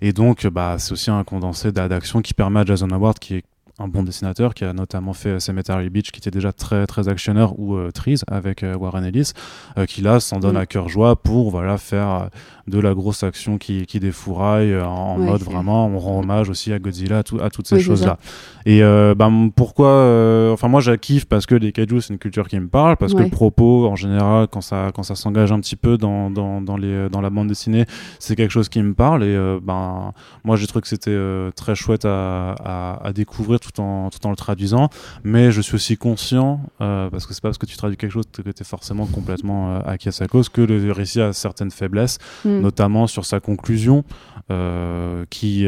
Et 0.00 0.12
donc, 0.12 0.46
bah, 0.46 0.76
c'est 0.78 0.92
aussi 0.92 1.10
un 1.10 1.22
condensé 1.24 1.72
d'a- 1.72 1.88
d'action 1.88 2.20
qui 2.22 2.34
permet 2.34 2.60
à 2.60 2.64
Jason 2.64 2.90
Howard, 2.90 3.18
qui 3.18 3.34
est 3.36 3.44
un 3.78 3.88
bon 3.88 4.02
dessinateur 4.02 4.54
qui 4.54 4.64
a 4.64 4.72
notamment 4.72 5.12
fait 5.12 5.28
euh, 5.30 5.38
Cemetery 5.38 5.90
Beach 5.90 6.10
qui 6.10 6.18
était 6.18 6.30
déjà 6.30 6.52
très 6.52 6.86
très 6.86 7.08
actionneur 7.08 7.58
ou 7.58 7.74
euh, 7.76 7.90
Trees 7.90 8.20
avec 8.26 8.62
euh, 8.62 8.74
Warren 8.74 9.04
Ellis 9.04 9.32
euh, 9.76 9.84
qui 9.84 10.00
là 10.00 10.18
s'en 10.18 10.38
donne 10.38 10.56
à 10.56 10.64
cœur 10.64 10.88
joie 10.88 11.16
pour 11.16 11.50
voilà 11.50 11.76
faire 11.76 12.30
de 12.68 12.78
la 12.80 12.94
grosse 12.94 13.22
action 13.22 13.58
qui, 13.58 13.84
qui 13.86 14.00
défouraille 14.00 14.78
en, 14.80 15.18
Ouais, 15.18 15.26
mode 15.26 15.42
vraiment 15.42 15.86
on 15.86 15.98
rend 15.98 16.20
hommage 16.20 16.48
aussi 16.48 16.72
à 16.72 16.78
Godzilla 16.78 17.18
à, 17.18 17.22
tout- 17.22 17.38
à 17.40 17.50
toutes 17.50 17.66
ces 17.68 17.76
Oui, 17.76 17.80
c'est 17.82 17.86
choses 17.86 18.06
là 18.06 18.18
et 18.64 18.80
ben, 18.80 19.50
pourquoi 19.54 20.50
enfin 20.52 20.68
moi 20.68 20.80
je 20.80 20.92
kiffe 20.92 21.26
parce 21.26 21.46
que 21.46 21.54
les 21.54 21.70
kaiju 21.72 22.00
c'est 22.00 22.12
une 22.12 22.18
culture 22.18 22.48
qui 22.48 22.58
me 22.58 22.68
parle 22.68 22.96
parce 22.96 23.14
que 23.14 23.22
le 23.22 23.30
propos 23.30 23.86
en 23.86 23.94
général 23.96 24.48
quand 24.50 24.60
ça 24.62 24.90
quand 24.94 25.02
ça 25.02 25.14
s'engage 25.14 25.52
un 25.52 25.60
petit 25.60 25.76
peu 25.76 25.96
dans, 25.98 26.30
dans, 26.30 26.60
dans 26.60 26.76
les 26.76 27.08
dans 27.10 27.20
la 27.20 27.30
bande 27.30 27.48
dessinée 27.48 27.84
c'est 28.18 28.34
quelque 28.36 28.50
chose 28.50 28.68
qui 28.68 28.82
me 28.82 28.94
parle. 28.94 29.22
Et 29.24 29.36
ben 29.62 30.12
moi 30.44 30.56
j'ai 30.56 30.66
trouvé 30.66 30.82
que 30.82 30.88
c'était 30.88 31.16
très 31.54 31.74
chouette 31.74 32.04
à, 32.04 32.52
à, 32.52 33.06
à 33.06 33.12
découvrir 33.12 33.60
tout 33.72 33.80
en 33.80 34.10
tout 34.10 34.24
en 34.26 34.30
le 34.30 34.36
traduisant 34.36 34.88
mais 35.24 35.50
je 35.50 35.60
suis 35.60 35.74
aussi 35.74 35.96
conscient 35.96 36.60
euh, 36.80 37.10
parce 37.10 37.26
que 37.26 37.34
c'est 37.34 37.42
pas 37.42 37.48
parce 37.48 37.58
que 37.58 37.66
tu 37.66 37.76
traduis 37.76 37.96
quelque 37.96 38.12
chose 38.12 38.26
que 38.32 38.42
tu 38.42 38.48
es 38.48 38.64
forcément 38.64 39.06
complètement 39.06 39.76
euh, 39.76 39.80
acquis 39.84 40.08
à 40.08 40.12
sa 40.12 40.26
cause 40.26 40.48
que 40.48 40.60
le 40.60 40.92
récit 40.92 41.20
a 41.20 41.32
certaines 41.32 41.70
faiblesses 41.70 42.18
Mm. 42.44 42.60
notamment 42.60 43.06
sur 43.06 43.24
sa 43.24 43.40
conclusion, 43.40 44.04
euh, 44.50 45.24
qui, 45.30 45.66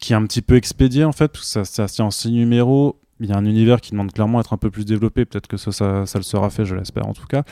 qui 0.00 0.12
est 0.12 0.16
un 0.16 0.26
petit 0.26 0.42
peu 0.42 0.56
expédiée 0.56 1.04
en 1.04 1.12
fait, 1.12 1.28
parce 1.28 1.44
que 1.44 1.50
ça, 1.50 1.64
ça 1.64 1.88
se 1.88 1.94
tient 1.94 2.06
en 2.06 2.10
six 2.10 2.30
numéros. 2.30 2.98
Il 3.20 3.30
y 3.30 3.32
a 3.32 3.36
un 3.36 3.44
univers 3.46 3.80
qui 3.80 3.92
demande 3.92 4.12
clairement 4.12 4.40
être 4.40 4.52
un 4.52 4.58
peu 4.58 4.70
plus 4.70 4.84
développé. 4.84 5.24
Peut-être 5.24 5.46
que 5.46 5.56
ça, 5.56 5.72
ça, 5.72 6.04
ça 6.04 6.18
le 6.18 6.22
sera 6.22 6.50
fait, 6.50 6.64
je 6.66 6.74
l'espère 6.74 7.06
en 7.06 7.14
tout 7.14 7.26
cas. 7.26 7.42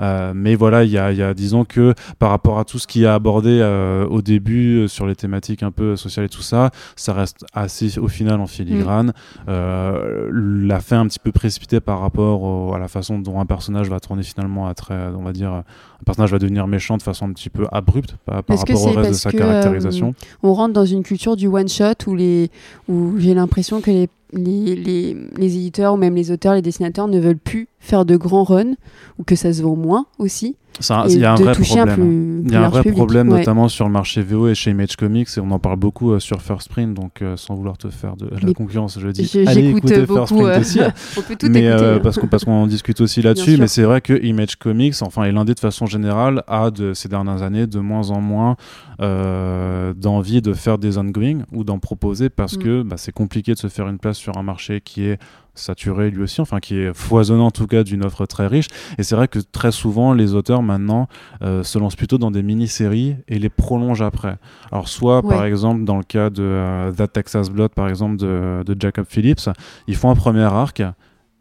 Euh, 0.00 0.32
mais 0.34 0.54
voilà, 0.54 0.84
il 0.84 0.90
y 0.90 0.98
a, 0.98 1.12
il 1.12 1.18
y 1.18 1.22
a, 1.22 1.32
disons 1.32 1.64
que 1.64 1.94
par 2.18 2.30
rapport 2.30 2.58
à 2.58 2.64
tout 2.64 2.78
ce 2.78 2.86
qui 2.86 3.04
est 3.04 3.06
abordé 3.06 3.58
euh, 3.62 4.06
au 4.06 4.20
début 4.22 4.80
euh, 4.82 4.88
sur 4.88 5.06
les 5.06 5.16
thématiques 5.16 5.62
un 5.62 5.70
peu 5.70 5.96
sociales 5.96 6.26
et 6.26 6.28
tout 6.28 6.42
ça, 6.42 6.70
ça 6.96 7.14
reste 7.14 7.46
assez 7.54 7.98
au 7.98 8.08
final 8.08 8.40
en 8.40 8.46
filigrane. 8.46 9.12
Euh, 9.48 10.28
la 10.32 10.80
fin 10.80 11.00
un 11.00 11.06
petit 11.06 11.18
peu 11.18 11.32
précipitée 11.32 11.80
par 11.80 12.00
rapport 12.00 12.42
au- 12.42 12.74
à 12.74 12.78
la 12.78 12.88
façon 12.88 13.18
dont 13.18 13.40
un 13.40 13.46
personnage 13.46 13.88
va 13.88 14.00
tourner 14.00 14.22
finalement 14.22 14.66
à 14.66 14.74
très, 14.74 15.06
on 15.16 15.22
va 15.22 15.32
dire, 15.32 15.62
un 16.04 16.12
personnage 16.12 16.32
va 16.32 16.38
devenir 16.38 16.66
méchant 16.66 16.98
de 16.98 17.02
façon 17.02 17.26
un 17.26 17.32
petit 17.32 17.48
peu 17.48 17.66
abrupte 17.72 18.16
par, 18.26 18.36
rapport 18.36 18.86
au 18.86 18.92
reste 18.92 19.08
de 19.08 19.14
sa 19.14 19.32
que, 19.32 19.38
caractérisation. 19.38 20.14
on 20.42 20.52
rentre 20.52 20.74
dans 20.74 20.84
une 20.84 21.02
culture 21.02 21.34
du 21.34 21.46
one 21.46 21.68
shot 21.68 21.94
où 22.06 22.14
les 22.14 22.50
où 22.88 23.14
j'ai 23.18 23.32
l'impression 23.32 23.80
que 23.80 23.90
les, 23.90 24.08
les, 24.34 24.76
les, 24.76 25.16
les 25.34 25.56
éditeurs 25.56 25.94
ou 25.94 25.96
même 25.96 26.14
les 26.14 26.30
auteurs, 26.30 26.54
les 26.54 26.60
dessinateurs 26.60 27.08
ne 27.08 27.18
veulent 27.18 27.38
plus 27.38 27.68
faire 27.80 28.04
de 28.04 28.16
grands 28.18 28.44
runs 28.44 28.74
ou 29.18 29.24
que 29.24 29.34
ça 29.34 29.54
se 29.54 29.62
vend 29.62 29.76
moins 29.76 30.04
aussi. 30.18 30.56
Il 30.80 31.18
y 31.18 31.24
a 31.24 31.32
un 31.32 31.36
vrai 31.36 31.52
problème. 31.52 32.42
il 32.44 32.52
y 32.52 32.56
a 32.56 32.64
un 32.64 32.68
vrai 32.68 32.82
problème, 32.82 33.28
notamment 33.28 33.68
sur 33.68 33.86
le 33.86 33.92
marché 33.92 34.22
VO 34.22 34.48
et 34.48 34.54
chez 34.54 34.70
Image 34.70 34.96
Comics, 34.96 35.28
et 35.36 35.40
on 35.40 35.50
en 35.50 35.58
parle 35.58 35.76
beaucoup 35.76 36.12
euh, 36.12 36.20
sur 36.20 36.40
First 36.42 36.68
Print, 36.68 36.94
donc 36.94 37.22
euh, 37.22 37.36
sans 37.36 37.54
vouloir 37.54 37.78
te 37.78 37.88
faire 37.88 38.16
de 38.16 38.28
la 38.28 38.52
concurrence, 38.52 38.98
je 38.98 39.08
dis. 39.08 39.30
Allez 39.46 39.70
écouter 39.70 40.06
First 40.06 40.34
Print 40.34 40.48
euh, 40.48 40.60
aussi. 40.60 40.80
on 41.16 41.22
peut 41.22 41.36
tout 41.36 41.48
mais, 41.48 41.66
écouter, 41.66 41.84
hein. 41.84 42.00
parce 42.02 42.18
qu'on 42.18 42.26
parce 42.26 42.44
qu'on 42.44 42.66
discute 42.66 43.00
aussi 43.00 43.22
là-dessus, 43.22 43.56
mais 43.58 43.68
c'est 43.68 43.82
vrai 43.82 44.00
que 44.00 44.24
Image 44.24 44.56
Comics, 44.56 44.96
enfin, 45.02 45.24
et 45.24 45.32
l'indé 45.32 45.54
de 45.54 45.60
façon 45.60 45.86
générale, 45.86 46.42
a 46.48 46.70
de 46.70 46.94
ces 46.94 47.08
dernières 47.08 47.42
années 47.42 47.66
de 47.66 47.78
moins 47.78 48.10
en 48.10 48.20
moins 48.20 48.56
d'envie 48.98 50.42
de 50.42 50.52
faire 50.52 50.78
des 50.78 50.98
ongoing 50.98 51.42
ou 51.52 51.64
d'en 51.64 51.78
proposer 51.78 52.30
parce 52.30 52.56
mm. 52.56 52.62
que 52.62 52.82
bah, 52.82 52.96
c'est 52.96 53.12
compliqué 53.12 53.52
de 53.52 53.58
se 53.58 53.68
faire 53.68 53.88
une 53.88 53.98
place 53.98 54.16
sur 54.16 54.36
un 54.38 54.42
marché 54.42 54.80
qui 54.80 55.04
est 55.04 55.18
saturé 55.54 56.10
lui 56.10 56.22
aussi, 56.22 56.40
enfin 56.40 56.60
qui 56.60 56.78
est 56.78 56.94
foisonnant 56.94 57.46
en 57.46 57.50
tout 57.50 57.66
cas 57.66 57.84
d'une 57.84 58.04
offre 58.04 58.26
très 58.26 58.46
riche. 58.46 58.68
Et 58.98 59.02
c'est 59.02 59.16
vrai 59.16 59.28
que 59.28 59.38
très 59.38 59.72
souvent 59.72 60.12
les 60.12 60.34
auteurs 60.34 60.62
maintenant 60.62 61.08
euh, 61.42 61.62
se 61.62 61.78
lancent 61.78 61.96
plutôt 61.96 62.18
dans 62.18 62.30
des 62.30 62.42
mini-séries 62.42 63.16
et 63.28 63.38
les 63.38 63.48
prolongent 63.48 64.02
après. 64.02 64.36
Alors 64.72 64.88
soit 64.88 65.22
par 65.22 65.44
exemple 65.44 65.84
dans 65.84 65.96
le 65.96 66.04
cas 66.04 66.30
de 66.30 66.42
euh, 66.42 66.92
That 66.92 67.08
Texas 67.08 67.50
Blood 67.50 67.70
par 67.70 67.88
exemple 67.88 68.16
de, 68.16 68.62
de 68.64 68.76
Jacob 68.78 69.06
Phillips, 69.08 69.48
ils 69.86 69.96
font 69.96 70.10
un 70.10 70.16
premier 70.16 70.42
arc 70.42 70.82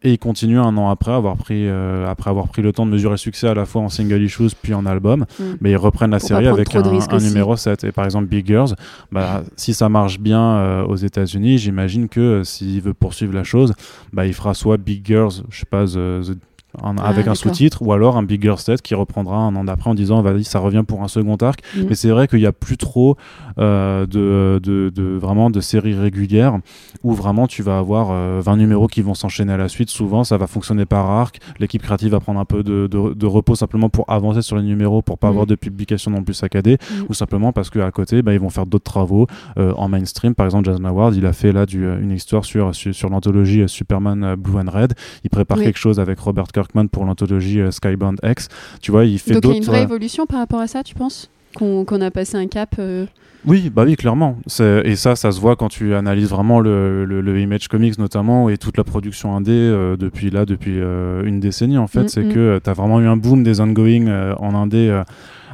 et 0.03 0.13
ils 0.13 0.19
continuent 0.19 0.60
un 0.60 0.75
an 0.77 0.89
après 0.89 1.12
avoir 1.12 1.38
pris 1.38 1.67
euh, 1.67 2.07
après 2.07 2.29
avoir 2.29 2.48
pris 2.48 2.62
le 2.62 2.72
temps 2.74 2.86
de 2.86 2.91
mesurer 2.91 3.13
le 3.13 3.17
succès 3.17 3.48
à 3.48 3.53
la 3.53 3.65
fois 3.65 3.81
en 3.81 3.89
single 3.89 4.22
issues 4.22 4.50
puis 4.62 4.74
en 4.74 4.86
album. 4.86 5.25
Mm. 5.39 5.43
mais 5.62 5.72
ils 5.72 5.77
reprennent 5.77 6.12
la 6.12 6.19
série 6.19 6.48
avec 6.48 6.75
un, 6.75 6.81
numéro 7.19 7.55
7 7.55 7.83
et 7.83 7.91
par 7.91 8.05
exemple 8.05 8.25
Big 8.25 8.45
Girls 8.45 8.75
bah, 9.12 9.43
si 9.55 9.74
ça 9.74 9.89
marche 9.89 10.19
bien 10.19 10.41
euh, 10.41 10.83
aux 10.83 10.95
États-Unis 10.95 11.57
j'imagine 11.57 12.10
que 12.10 12.19
euh, 12.19 12.43
s'il 12.43 12.81
veut 12.81 12.93
poursuivre 12.93 13.33
la 13.33 13.43
chose 13.43 13.74
bah, 14.12 14.25
il 14.25 14.33
fera 14.33 14.53
soit 14.53 14.77
Big 14.77 15.05
Girls 15.05 15.43
je 15.50 15.60
sais 15.60 15.65
pas 15.65 15.86
The 15.86 16.38
ah, 16.82 16.94
avec 17.03 17.27
un 17.27 17.36
sous-titre, 17.36 17.84
ou 17.84 17.94
alors 17.94 18.18
un 18.18 18.24
bigger 18.24 18.56
set 18.58 18.82
qui 18.82 18.96
reprendra 18.96 19.38
un 19.38 19.56
an 19.56 19.63
d'après 19.63 19.92
en 19.92 19.94
disant 19.94 20.22
vas-y 20.24 20.44
ça 20.44 20.58
revient 20.58 20.84
pour 20.86 21.03
un 21.03 21.08
second 21.08 21.36
arc. 21.36 21.62
Mm. 21.75 21.82
Mais 21.89 21.96
c'est 21.96 22.10
vrai 22.10 22.27
qu'il 22.27 22.39
n'y 22.39 22.48
a 22.48 22.51
plus 22.51 22.77
trop 22.77 23.15
euh, 23.60 24.08
de, 24.08 24.60
de, 24.62 24.89
de, 24.89 25.03
vraiment 25.18 25.51
de 25.51 25.60
séries 25.60 25.94
régulières 25.94 26.58
où 27.03 27.13
vraiment 27.13 27.46
tu 27.46 27.62
vas 27.62 27.77
avoir 27.77 28.08
20 28.42 28.53
euh, 28.53 28.56
numéros 28.56 28.88
qui 28.88 29.01
vont 29.01 29.13
s'enchaîner 29.13 29.53
à 29.53 29.58
la 29.58 29.70
suite. 29.70 29.89
Souvent 29.89 30.24
ça 30.24 30.38
va 30.38 30.48
fonctionner 30.48 30.86
par 30.86 31.10
arc. 31.10 31.39
L'équipe 31.60 31.84
créative 31.84 32.12
va 32.12 32.20
prendre 32.20 32.39
un 32.39 32.46
peu 32.46 32.63
de, 32.63 32.88
de, 32.88 33.25
repos 33.25 33.56
simplement 33.56 33.89
pour 33.89 34.10
avancer 34.10 34.42
sur 34.42 34.58
les 34.58 34.63
numéros, 34.63 35.03
pour 35.03 35.20
pas 35.20 35.27
mm. 35.27 35.32
avoir 35.32 35.46
de 35.46 35.56
publication 35.56 36.10
non 36.10 36.24
plus 36.24 36.34
saccadée, 36.34 36.77
mm. 36.77 37.03
ou 37.10 37.13
simplement 37.13 37.51
parce 37.51 37.70
qu'à 37.70 37.92
côté 37.92 38.24
bah, 38.24 38.34
ils 38.34 38.39
vont 38.39 38.50
faire 38.50 38.65
d'autres 38.65 38.92
travaux 38.92 39.27
euh, 39.60 39.74
en 39.77 39.89
mainstream. 39.89 40.34
Par 40.34 40.48
exemple, 40.48 40.65
Jason 40.65 40.86
Howard 40.86 41.15
il 41.15 41.27
a 41.27 41.34
fait 41.34 41.51
là 41.51 41.68
du, 41.68 41.86
une 41.86 42.12
histoire 42.12 42.46
sur, 42.46 42.74
sur, 42.74 43.10
l'anthologie 43.10 43.63
Superman 43.68 44.36
Blue 44.36 44.58
and 44.58 44.72
Red. 44.72 44.94
Il 45.24 45.30
prépare 45.30 45.60
quelque 45.60 45.77
chose 45.77 46.00
avec 46.00 46.20
Robert 46.20 46.51
Pour 46.91 47.05
l'anthologie 47.05 47.62
euh, 47.62 47.72
Skybound 47.72 48.20
X. 48.24 48.48
Tu 48.82 48.91
vois, 48.91 49.05
il 49.05 49.20
fait 49.20 49.34
Donc 49.34 49.46
il 49.46 49.50
y 49.50 49.53
a 49.53 49.58
une 49.58 49.63
vraie 49.63 49.84
évolution 49.84 50.25
par 50.25 50.39
rapport 50.39 50.60
à 50.60 50.67
ça, 50.67 50.84
tu 50.84 50.96
penses? 50.96 51.29
Qu'on 51.55 51.86
a 52.01 52.10
passé 52.10 52.36
un 52.36 52.48
cap 52.48 52.75
euh 52.79 53.05
Oui, 53.46 53.70
bah 53.70 53.84
oui, 53.86 53.96
clairement. 53.96 54.38
Et 54.84 54.96
ça, 54.96 55.15
ça 55.15 55.32
se 55.32 55.39
voit 55.39 55.55
quand 55.55 55.70
tu 55.70 55.93
analyses 55.93 56.29
vraiment 56.29 56.60
le, 56.60 57.05
le, 57.05 57.39
Image 57.39 57.67
Comics 57.67 58.00
notamment 58.00 58.50
et 58.50 58.58
toute 58.58 58.75
la 58.75 58.84
production 58.84 59.36
indé 59.36 59.51
euh, 59.51 59.96
depuis 59.96 60.32
là, 60.32 60.46
depuis 60.46 60.77
une 60.77 61.39
décennie 61.39 61.77
en 61.77 61.88
fait. 61.88 62.03
Mm, 62.03 62.08
c'est 62.08 62.24
mm. 62.24 62.34
que 62.34 62.60
tu 62.63 62.70
as 62.70 62.74
vraiment 62.74 63.00
eu 63.01 63.05
un 63.05 63.17
boom 63.17 63.43
des 63.43 63.62
ongoing 63.62 64.36
en 64.39 64.55
indé 64.55 65.03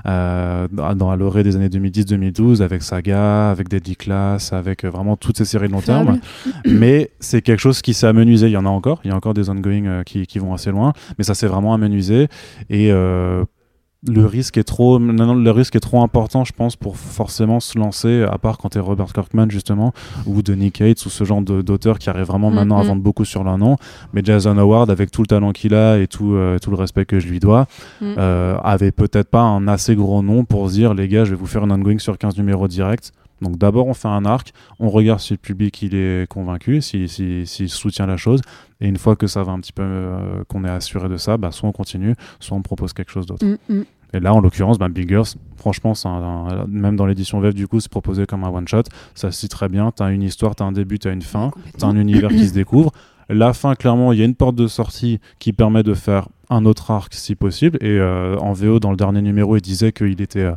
euh, 0.05 0.67
dans 0.69 1.15
l'orée 1.15 1.43
des 1.43 1.55
années 1.55 1.69
2010-2012 1.69 2.61
avec 2.61 2.83
Saga, 2.83 3.51
avec 3.51 3.69
Deadly 3.69 3.95
Class, 3.95 4.53
avec 4.53 4.83
euh, 4.83 4.89
vraiment 4.89 5.17
toutes 5.17 5.37
ces 5.37 5.45
séries 5.45 5.67
de 5.67 5.73
long 5.73 5.81
terme. 5.81 6.19
mais 6.65 7.11
c'est 7.19 7.41
quelque 7.41 7.59
chose 7.59 7.81
qui 7.81 7.93
s'est 7.93 8.07
amenuisé. 8.07 8.47
Il 8.47 8.53
y 8.53 8.57
en 8.57 8.65
a 8.65 8.69
encore, 8.69 9.01
il 9.03 9.09
y 9.09 9.11
a 9.11 9.15
encore 9.15 9.33
des 9.33 9.49
ongoing 9.49 9.85
euh, 9.85 10.03
qui, 10.03 10.25
qui, 10.27 10.39
vont 10.39 10.53
assez 10.53 10.71
loin, 10.71 10.93
mais 11.17 11.23
ça 11.23 11.33
s'est 11.33 11.47
vraiment 11.47 11.73
amenuisé. 11.73 12.27
Et 12.69 12.91
le 14.07 14.25
risque 14.25 14.57
est 14.57 14.63
trop 14.63 14.97
le 14.97 15.51
risque 15.51 15.75
est 15.75 15.81
trop 15.81 16.01
important 16.01 16.45
je 16.45 16.53
pense 16.53 16.77
pour 16.77 16.95
forcément 16.95 17.59
se 17.59 17.77
lancer 17.77 18.23
à 18.23 18.37
part 18.37 18.57
quand 18.57 18.69
tu 18.69 18.77
es 18.77 18.81
Robert 18.81 19.11
Kirkman 19.11 19.49
justement 19.49 19.93
ou 20.25 20.41
Denis 20.41 20.71
Cates 20.71 21.05
ou 21.05 21.09
ce 21.09 21.25
genre 21.25 21.41
d'auteur 21.41 21.99
qui 21.99 22.09
arrive 22.09 22.27
vraiment 22.27 22.49
maintenant 22.49 22.77
à 22.77 22.83
mm-hmm. 22.83 22.87
vendre 22.87 23.01
beaucoup 23.01 23.25
sur 23.25 23.43
leur 23.43 23.57
nom 23.57 23.75
mais 24.13 24.21
Jason 24.23 24.57
Howard 24.57 24.89
avec 24.89 25.11
tout 25.11 25.21
le 25.21 25.27
talent 25.27 25.51
qu'il 25.51 25.73
a 25.73 25.97
et 25.97 26.07
tout, 26.07 26.33
euh, 26.33 26.59
tout 26.59 26.71
le 26.71 26.77
respect 26.77 27.05
que 27.05 27.19
je 27.19 27.27
lui 27.27 27.41
dois 27.41 27.67
mm. 27.99 28.15
euh, 28.17 28.57
avait 28.63 28.91
peut-être 28.91 29.29
pas 29.29 29.41
un 29.41 29.67
assez 29.67 29.95
gros 29.95 30.23
nom 30.23 30.45
pour 30.45 30.69
se 30.69 30.75
dire 30.75 30.93
les 30.93 31.09
gars 31.09 31.25
je 31.25 31.31
vais 31.31 31.35
vous 31.35 31.47
faire 31.47 31.63
un 31.63 31.71
ongoing 31.71 31.99
sur 31.99 32.17
15 32.17 32.37
numéros 32.37 32.69
directs 32.69 33.11
donc 33.41 33.57
d'abord 33.57 33.87
on 33.87 33.93
fait 33.93 34.07
un 34.07 34.25
arc, 34.25 34.53
on 34.79 34.89
regarde 34.89 35.19
si 35.19 35.33
le 35.33 35.37
public 35.37 35.81
il 35.81 35.95
est 35.95 36.27
convaincu, 36.27 36.81
s'il 36.81 37.07
si, 37.09 37.45
si, 37.45 37.69
soutient 37.69 38.05
la 38.05 38.17
chose, 38.17 38.41
et 38.81 38.87
une 38.87 38.97
fois 38.97 39.15
que 39.15 39.27
ça 39.27 39.43
va 39.43 39.51
un 39.51 39.59
petit 39.59 39.73
peu, 39.73 39.83
euh, 39.83 40.43
qu'on 40.47 40.63
est 40.63 40.69
assuré 40.69 41.09
de 41.09 41.17
ça, 41.17 41.37
bah, 41.37 41.51
soit 41.51 41.67
on 41.67 41.71
continue, 41.71 42.15
soit 42.39 42.55
on 42.55 42.61
propose 42.61 42.93
quelque 42.93 43.11
chose 43.11 43.25
d'autre. 43.25 43.45
Mm, 43.45 43.57
mm. 43.69 43.83
Et 44.13 44.19
là, 44.19 44.33
en 44.33 44.39
l'occurrence, 44.39 44.79
bah, 44.79 44.89
Big 44.89 45.15
franchement, 45.57 45.93
même 46.67 46.95
dans 46.95 47.05
l'édition 47.05 47.39
web, 47.39 47.53
du 47.53 47.67
coup, 47.67 47.79
c'est 47.79 47.91
proposé 47.91 48.25
comme 48.25 48.43
un 48.43 48.49
one-shot. 48.49 48.83
Ça 49.13 49.31
se 49.31 49.47
très 49.47 49.69
bien. 49.69 49.91
Tu 49.95 50.01
as 50.01 50.09
une 50.09 50.23
histoire, 50.23 50.55
tu 50.55 50.63
as 50.63 50.65
un 50.65 50.71
début, 50.71 50.97
tu 50.97 51.07
as 51.07 51.11
une 51.11 51.21
fin, 51.21 51.51
tu 51.77 51.85
as 51.85 51.87
un 51.87 51.95
univers 51.95 52.29
qui 52.29 52.47
se 52.47 52.53
découvre. 52.53 52.91
La 53.29 53.53
fin, 53.53 53.75
clairement, 53.75 54.11
il 54.11 54.19
y 54.19 54.21
a 54.23 54.25
une 54.25 54.33
porte 54.33 54.55
de 54.55 54.65
sortie 54.65 55.19
qui 55.37 55.53
permet 55.53 55.83
de 55.83 55.93
faire 55.93 56.27
un 56.49 56.65
autre 56.65 56.89
arc 56.89 57.13
si 57.13 57.35
possible. 57.35 57.77
Et 57.81 57.99
euh, 57.99 58.35
en 58.37 58.53
VO, 58.53 58.79
dans 58.79 58.89
le 58.89 58.97
dernier 58.97 59.21
numéro, 59.21 59.55
il 59.55 59.61
disait 59.61 59.91
qu'il 59.91 60.21
était. 60.21 60.39
Euh, 60.39 60.55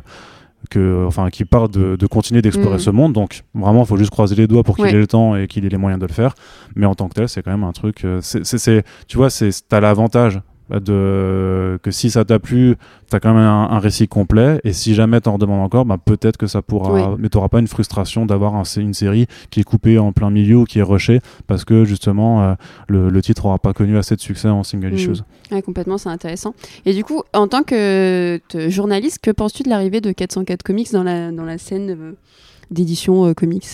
que, 0.69 1.05
enfin, 1.05 1.29
qui 1.29 1.45
parle 1.45 1.69
de, 1.69 2.07
continuer 2.07 2.41
d'explorer 2.41 2.77
mm. 2.77 2.79
ce 2.79 2.89
monde. 2.89 3.13
Donc, 3.13 3.43
vraiment, 3.53 3.83
il 3.83 3.87
faut 3.87 3.97
juste 3.97 4.11
croiser 4.11 4.35
les 4.35 4.47
doigts 4.47 4.63
pour 4.63 4.75
qu'il 4.75 4.87
ait 4.87 4.93
le 4.93 5.07
temps 5.07 5.35
et 5.35 5.47
qu'il 5.47 5.65
ait 5.65 5.69
les 5.69 5.77
moyens 5.77 6.01
de 6.01 6.07
le 6.07 6.13
faire. 6.13 6.35
Mais 6.75 6.85
en 6.85 6.95
tant 6.95 7.07
que 7.07 7.13
tel, 7.13 7.29
c'est 7.29 7.41
quand 7.41 7.51
même 7.51 7.63
un 7.63 7.71
truc. 7.71 8.05
Euh, 8.05 8.19
c'est, 8.21 8.83
tu 9.07 9.17
vois, 9.17 9.29
tu 9.29 9.51
as 9.71 9.79
l'avantage 9.79 10.41
de 10.79 11.79
que 11.81 11.91
si 11.91 12.09
ça 12.09 12.25
t'a 12.25 12.39
plu, 12.39 12.75
tu 13.09 13.15
as 13.15 13.19
quand 13.19 13.33
même 13.33 13.43
un, 13.43 13.79
récit 13.79 14.07
complet 14.07 14.59
et 14.63 14.73
si 14.73 14.93
jamais 14.93 15.21
t'en 15.21 15.33
redemandes 15.33 15.61
encore, 15.61 15.85
bah, 15.85 15.97
peut-être 16.03 16.37
que 16.37 16.47
ça 16.47 16.61
pourra 16.61 17.15
mais 17.17 17.29
t'auras 17.29 17.49
pas 17.49 17.59
une 17.59 17.67
frustration 17.67 18.25
d'avoir 18.25 18.55
un, 18.55 18.63
une 18.77 18.93
série 18.93 19.27
qui 19.49 19.59
est 19.59 19.63
coupée 19.63 19.97
en 19.97 20.11
plein 20.11 20.29
milieu 20.29 20.57
ou 20.57 20.63
qui 20.65 20.79
est 20.79 20.83
rushée 20.83 21.19
parce 21.47 21.65
que 21.65 21.85
justement 21.85 22.43
euh, 22.43 22.53
le, 22.87 23.21
titre 23.21 23.45
aura 23.45 23.59
pas 23.59 23.73
connu 23.73 23.97
assez 23.97 24.15
de 24.15 24.21
succès 24.21 24.49
en 24.49 24.63
single 24.63 24.91
mm. 24.91 24.95
issues. 24.95 25.61
complètement, 25.63 25.97
c'est 25.97 26.09
intéressant. 26.09 26.53
Et 26.85 26.93
du 26.93 27.03
coup, 27.03 27.23
en 27.33 27.47
tant 27.47 27.63
que 27.63 28.39
journaliste, 28.67 29.19
que 29.21 29.31
penses-tu 29.31 29.63
de 29.63 29.69
l'arrivée 29.69 30.01
de 30.01 30.11
404 30.11 30.63
Comics 30.63 30.91
dans 30.91 31.03
la, 31.03 31.31
dans 31.31 31.45
la 31.45 31.57
scène 31.57 31.89
euh, 31.91 32.11
d'édition 32.71 33.25
euh, 33.25 33.33
comics? 33.33 33.65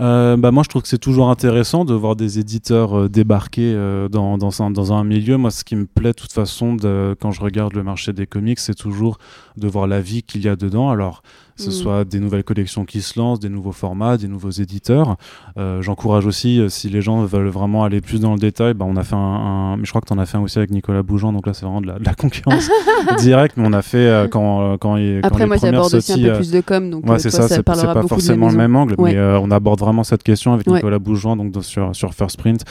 Euh, 0.00 0.36
bah 0.36 0.50
moi, 0.50 0.64
je 0.64 0.68
trouve 0.68 0.82
que 0.82 0.88
c'est 0.88 0.98
toujours 0.98 1.30
intéressant 1.30 1.84
de 1.84 1.94
voir 1.94 2.16
des 2.16 2.38
éditeurs 2.38 2.98
euh, 2.98 3.08
débarquer 3.08 3.72
euh, 3.74 4.08
dans, 4.08 4.38
dans, 4.38 4.92
un, 4.92 5.04
milieu. 5.04 5.36
Moi, 5.36 5.50
ce 5.50 5.62
qui 5.62 5.76
me 5.76 5.86
plaît 5.86 6.10
de 6.10 6.16
toute 6.16 6.32
façon 6.32 6.74
de, 6.74 7.16
quand 7.20 7.30
je 7.30 7.40
regarde 7.40 7.74
le 7.74 7.84
marché 7.84 8.12
des 8.12 8.26
comics, 8.26 8.58
c'est 8.58 8.74
toujours 8.74 9.18
de 9.56 9.68
voir 9.68 9.86
la 9.86 10.00
vie 10.00 10.22
qu'il 10.22 10.42
y 10.42 10.48
a 10.48 10.56
dedans. 10.56 10.90
Alors, 10.90 11.22
ce 11.56 11.68
mm. 11.68 11.72
soit 11.72 12.04
des 12.04 12.20
nouvelles 12.20 12.44
collections 12.44 12.84
qui 12.84 13.00
se 13.00 13.18
lancent, 13.18 13.40
des 13.40 13.48
nouveaux 13.48 13.72
formats, 13.72 14.16
des 14.16 14.28
nouveaux 14.28 14.50
éditeurs. 14.50 15.16
Euh, 15.56 15.82
j'encourage 15.82 16.26
aussi, 16.26 16.60
euh, 16.60 16.68
si 16.68 16.88
les 16.88 17.00
gens 17.00 17.24
veulent 17.24 17.48
vraiment 17.48 17.84
aller 17.84 18.00
plus 18.00 18.20
dans 18.20 18.32
le 18.32 18.38
détail, 18.38 18.74
bah, 18.74 18.84
on 18.88 18.96
a 18.96 19.04
fait 19.04 19.14
un, 19.14 19.76
mais 19.76 19.84
je 19.84 19.90
crois 19.90 20.00
que 20.00 20.06
tu 20.06 20.12
en 20.12 20.18
as 20.18 20.26
fait 20.26 20.36
un 20.36 20.42
aussi 20.42 20.58
avec 20.58 20.70
Nicolas 20.70 21.02
Bougeant, 21.02 21.32
donc 21.32 21.46
là 21.46 21.54
c'est 21.54 21.64
vraiment 21.64 21.80
de 21.80 21.86
la, 21.86 22.14
concurrence 22.14 22.68
directe, 23.18 23.56
mais 23.56 23.66
on 23.66 23.72
a 23.72 23.82
fait 23.82 23.98
euh, 23.98 24.28
quand, 24.28 24.76
quand, 24.78 24.96
il, 24.96 25.20
Après, 25.22 25.42
quand 25.42 25.46
moi 25.46 25.56
j'aborde 25.56 25.94
aussi 25.94 26.12
un 26.12 26.32
peu 26.32 26.36
plus 26.38 26.50
de 26.50 26.60
com, 26.60 26.90
donc 26.90 27.08
ouais, 27.08 27.18
c'est 27.18 27.30
ça, 27.30 27.48
c'est 27.48 27.62
pas 27.62 28.02
forcément 28.06 28.48
le 28.48 28.56
même 28.56 28.74
angle, 28.74 28.96
mais 28.98 29.18
on 29.18 29.50
aborde 29.50 29.80
vraiment 29.80 30.04
cette 30.04 30.22
question 30.22 30.52
avec 30.52 30.66
Nicolas 30.66 30.98
Bougeant 30.98 31.36
donc, 31.36 31.52
sur, 31.62 31.94
sur 31.94 32.14
First 32.14 32.38
Print 32.38 32.64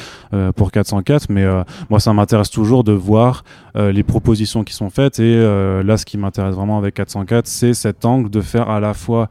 pour 0.56 0.72
404, 0.72 1.30
mais 1.30 1.46
moi 1.90 2.00
ça 2.00 2.14
m'intéresse 2.14 2.50
toujours 2.50 2.84
de 2.84 2.92
voir 2.92 3.44
les 3.76 4.04
propositions 4.04 4.64
qui 4.64 4.74
sont 4.74 4.90
faites, 4.90 5.20
et 5.20 5.36
là 5.84 5.98
ce 5.98 6.06
qui 6.06 6.18
m'intéresse 6.18 6.56
vraiment 6.56 6.78
avec 6.78 6.96
404, 6.96 7.48
c'est 7.48 7.74
cet 7.74 8.06
angle 8.06 8.30
de 8.30 8.42
faire 8.42 8.70
à 8.76 8.80
la 8.80 8.94
fois 8.94 9.30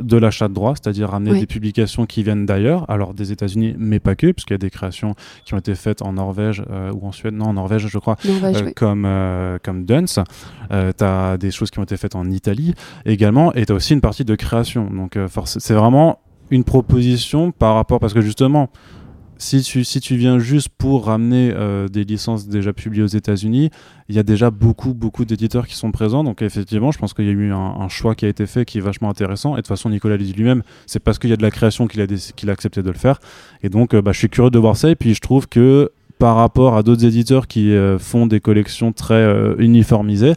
de 0.00 0.16
l'achat 0.16 0.48
de 0.48 0.54
droits, 0.54 0.74
c'est-à-dire 0.74 1.10
ramener 1.10 1.38
des 1.38 1.46
publications 1.46 2.06
qui 2.06 2.22
viennent 2.22 2.46
d'ailleurs, 2.46 2.88
alors 2.90 3.14
des 3.14 3.30
États-Unis, 3.30 3.74
mais 3.78 4.00
pas 4.00 4.14
que, 4.14 4.32
puisqu'il 4.32 4.54
y 4.54 4.56
a 4.56 4.58
des 4.58 4.70
créations 4.70 5.14
qui 5.44 5.54
ont 5.54 5.58
été 5.58 5.74
faites 5.74 6.02
en 6.02 6.14
Norvège 6.14 6.64
euh, 6.70 6.92
ou 6.92 7.06
en 7.06 7.12
Suède, 7.12 7.34
non, 7.34 7.46
en 7.46 7.52
Norvège, 7.54 7.86
je 7.86 7.98
crois, 7.98 8.16
euh, 8.24 8.70
comme, 8.74 9.04
euh, 9.04 9.58
comme 9.62 9.84
Dunce. 9.84 10.18
tu 10.70 11.04
as 11.04 11.36
des 11.36 11.50
choses 11.50 11.70
qui 11.70 11.78
ont 11.78 11.82
été 11.82 11.96
faites 11.96 12.16
en 12.16 12.30
Italie 12.30 12.74
également, 13.04 13.52
et 13.52 13.66
tu 13.66 13.72
as 13.72 13.74
aussi 13.74 13.92
une 13.92 14.00
partie 14.00 14.24
de 14.24 14.34
création. 14.34 14.86
Donc, 14.86 15.18
c'est 15.44 15.74
vraiment 15.74 16.20
une 16.50 16.64
proposition 16.64 17.52
par 17.52 17.74
rapport, 17.74 18.00
parce 18.00 18.14
que 18.14 18.22
justement, 18.22 18.70
si 19.42 20.00
tu, 20.00 20.16
viens 20.16 20.38
juste 20.38 20.68
pour 20.68 21.06
ramener 21.06 21.52
euh, 21.52 21.88
des 21.88 22.04
licences 22.04 22.46
déjà 22.46 22.72
publiées 22.72 23.02
aux 23.02 23.08
États-Unis, 23.08 23.70
il 24.08 24.14
y 24.14 24.18
a 24.20 24.22
déjà 24.22 24.50
beaucoup, 24.50 24.94
beaucoup 24.94 25.24
d'éditeurs 25.24 25.66
qui 25.66 25.74
sont 25.74 25.90
présents. 25.90 26.22
Donc, 26.22 26.42
effectivement, 26.42 26.92
je 26.92 26.98
pense 26.98 27.12
qu'il 27.12 27.24
y 27.24 27.28
a 27.28 27.32
eu 27.32 27.52
un, 27.52 27.88
choix 27.88 28.14
qui 28.14 28.24
a 28.24 28.28
été 28.28 28.46
fait 28.46 28.64
qui 28.64 28.78
est 28.78 28.80
vachement 28.80 29.10
intéressant. 29.10 29.54
Et 29.54 29.56
de 29.56 29.60
toute 29.62 29.68
façon, 29.68 29.90
Nicolas 29.90 30.16
l'a 30.16 30.22
dit 30.22 30.32
lui-même, 30.32 30.62
c'est 30.86 31.00
parce 31.00 31.18
qu'il 31.18 31.28
y 31.28 31.32
a 31.32 31.36
de 31.36 31.42
la 31.42 31.50
création 31.50 31.88
qu'il 31.88 32.00
a, 32.00 32.52
accepté 32.52 32.82
de 32.82 32.88
le 32.88 32.96
faire. 32.96 33.18
Et 33.64 33.68
donc, 33.68 33.94
euh, 33.94 34.00
bah, 34.00 34.12
je 34.12 34.18
suis 34.18 34.28
curieux 34.28 34.50
de 34.50 34.58
voir 34.58 34.76
ça. 34.76 34.90
Et 34.90 34.96
puis, 34.96 35.12
je 35.12 35.20
trouve 35.20 35.48
que 35.48 35.90
par 36.18 36.36
rapport 36.36 36.76
à 36.76 36.84
d'autres 36.84 37.04
éditeurs 37.04 37.48
qui 37.48 37.72
euh, 37.72 37.98
font 37.98 38.26
des 38.26 38.38
collections 38.38 38.92
très 38.92 39.26
uniformisées, 39.58 40.34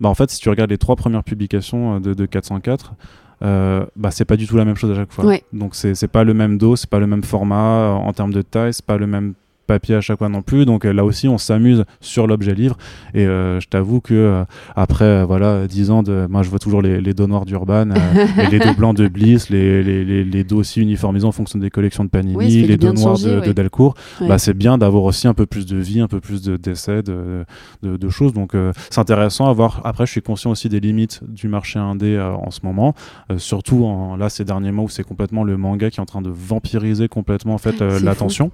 bah, 0.00 0.08
en 0.08 0.14
fait, 0.14 0.30
si 0.30 0.40
tu 0.40 0.48
regardes 0.48 0.70
les 0.70 0.78
trois 0.78 0.96
premières 0.96 1.24
publications 1.24 2.00
de 2.00 2.26
404, 2.26 2.94
euh, 3.42 3.84
bah, 3.96 4.10
c'est 4.10 4.24
pas 4.24 4.36
du 4.36 4.46
tout 4.46 4.56
la 4.56 4.64
même 4.64 4.76
chose 4.76 4.90
à 4.90 4.94
chaque 4.94 5.12
fois. 5.12 5.24
Donc 5.52 5.74
c'est 5.74 6.08
pas 6.08 6.24
le 6.24 6.34
même 6.34 6.58
dos, 6.58 6.76
c'est 6.76 6.88
pas 6.88 6.98
le 6.98 7.06
même 7.06 7.22
format 7.22 7.56
euh, 7.56 7.92
en 7.92 8.12
termes 8.12 8.32
de 8.32 8.42
taille, 8.42 8.72
c'est 8.72 8.84
pas 8.84 8.96
le 8.96 9.06
même 9.06 9.34
papier 9.66 9.94
à 9.94 10.00
chaque 10.00 10.18
fois 10.18 10.28
non 10.28 10.42
plus. 10.42 10.64
Donc 10.64 10.84
là 10.84 11.04
aussi, 11.04 11.28
on 11.28 11.38
s'amuse 11.38 11.84
sur 12.00 12.26
l'objet 12.26 12.54
livre. 12.54 12.76
Et 13.14 13.24
je 13.24 13.66
t'avoue 13.68 14.00
que 14.00 14.44
après, 14.74 15.24
voilà, 15.24 15.66
10 15.66 15.90
ans 15.90 16.02
de. 16.02 16.26
Moi, 16.28 16.42
je 16.42 16.50
vois 16.50 16.58
toujours 16.58 16.82
les, 16.82 17.14
dos 17.14 17.26
noirs 17.26 17.44
d'Urban, 17.44 17.90
et 17.90 18.46
les 18.50 18.58
dos 18.58 18.74
blancs 18.76 18.96
de 18.96 19.08
Bliss, 19.08 19.50
les, 19.50 19.82
les, 19.82 20.24
les, 20.24 20.44
dos 20.44 20.58
aussi 20.58 20.80
uniformisés 20.80 21.26
en 21.26 21.32
fonction 21.32 21.58
des 21.58 21.70
collections 21.70 22.04
de 22.04 22.10
Panini, 22.10 22.62
les 22.62 22.76
dos 22.76 22.92
noirs 22.92 23.18
de, 23.18 23.52
Delcourt. 23.52 23.94
Bah, 24.20 24.38
c'est 24.38 24.54
bien 24.54 24.78
d'avoir 24.78 25.04
aussi 25.04 25.28
un 25.28 25.34
peu 25.34 25.46
plus 25.46 25.66
de 25.66 25.76
vie, 25.76 26.00
un 26.00 26.08
peu 26.08 26.20
plus 26.20 26.42
d'essais, 26.42 27.02
de, 27.02 27.44
de, 27.82 27.96
de, 27.96 28.08
choses. 28.08 28.32
Donc 28.32 28.52
c'est 28.90 29.00
intéressant 29.00 29.46
à 29.46 29.52
voir. 29.52 29.80
Après, 29.84 30.06
je 30.06 30.12
suis 30.12 30.22
conscient 30.22 30.50
aussi 30.50 30.68
des 30.68 30.80
limites 30.80 31.20
du 31.28 31.48
marché 31.48 31.78
indé 31.78 32.18
en 32.18 32.50
ce 32.50 32.60
moment, 32.62 32.94
surtout 33.36 33.84
en, 33.84 34.16
là 34.16 34.28
ces 34.28 34.44
derniers 34.44 34.72
mois 34.72 34.84
où 34.84 34.88
c'est 34.88 35.04
complètement 35.04 35.44
le 35.44 35.56
manga 35.56 35.90
qui 35.90 35.98
est 35.98 36.02
en 36.02 36.06
train 36.06 36.22
de 36.22 36.30
vampiriser 36.30 37.08
complètement 37.08 37.54
en 37.54 37.58
fait 37.58 37.80
l'attention 37.80 38.50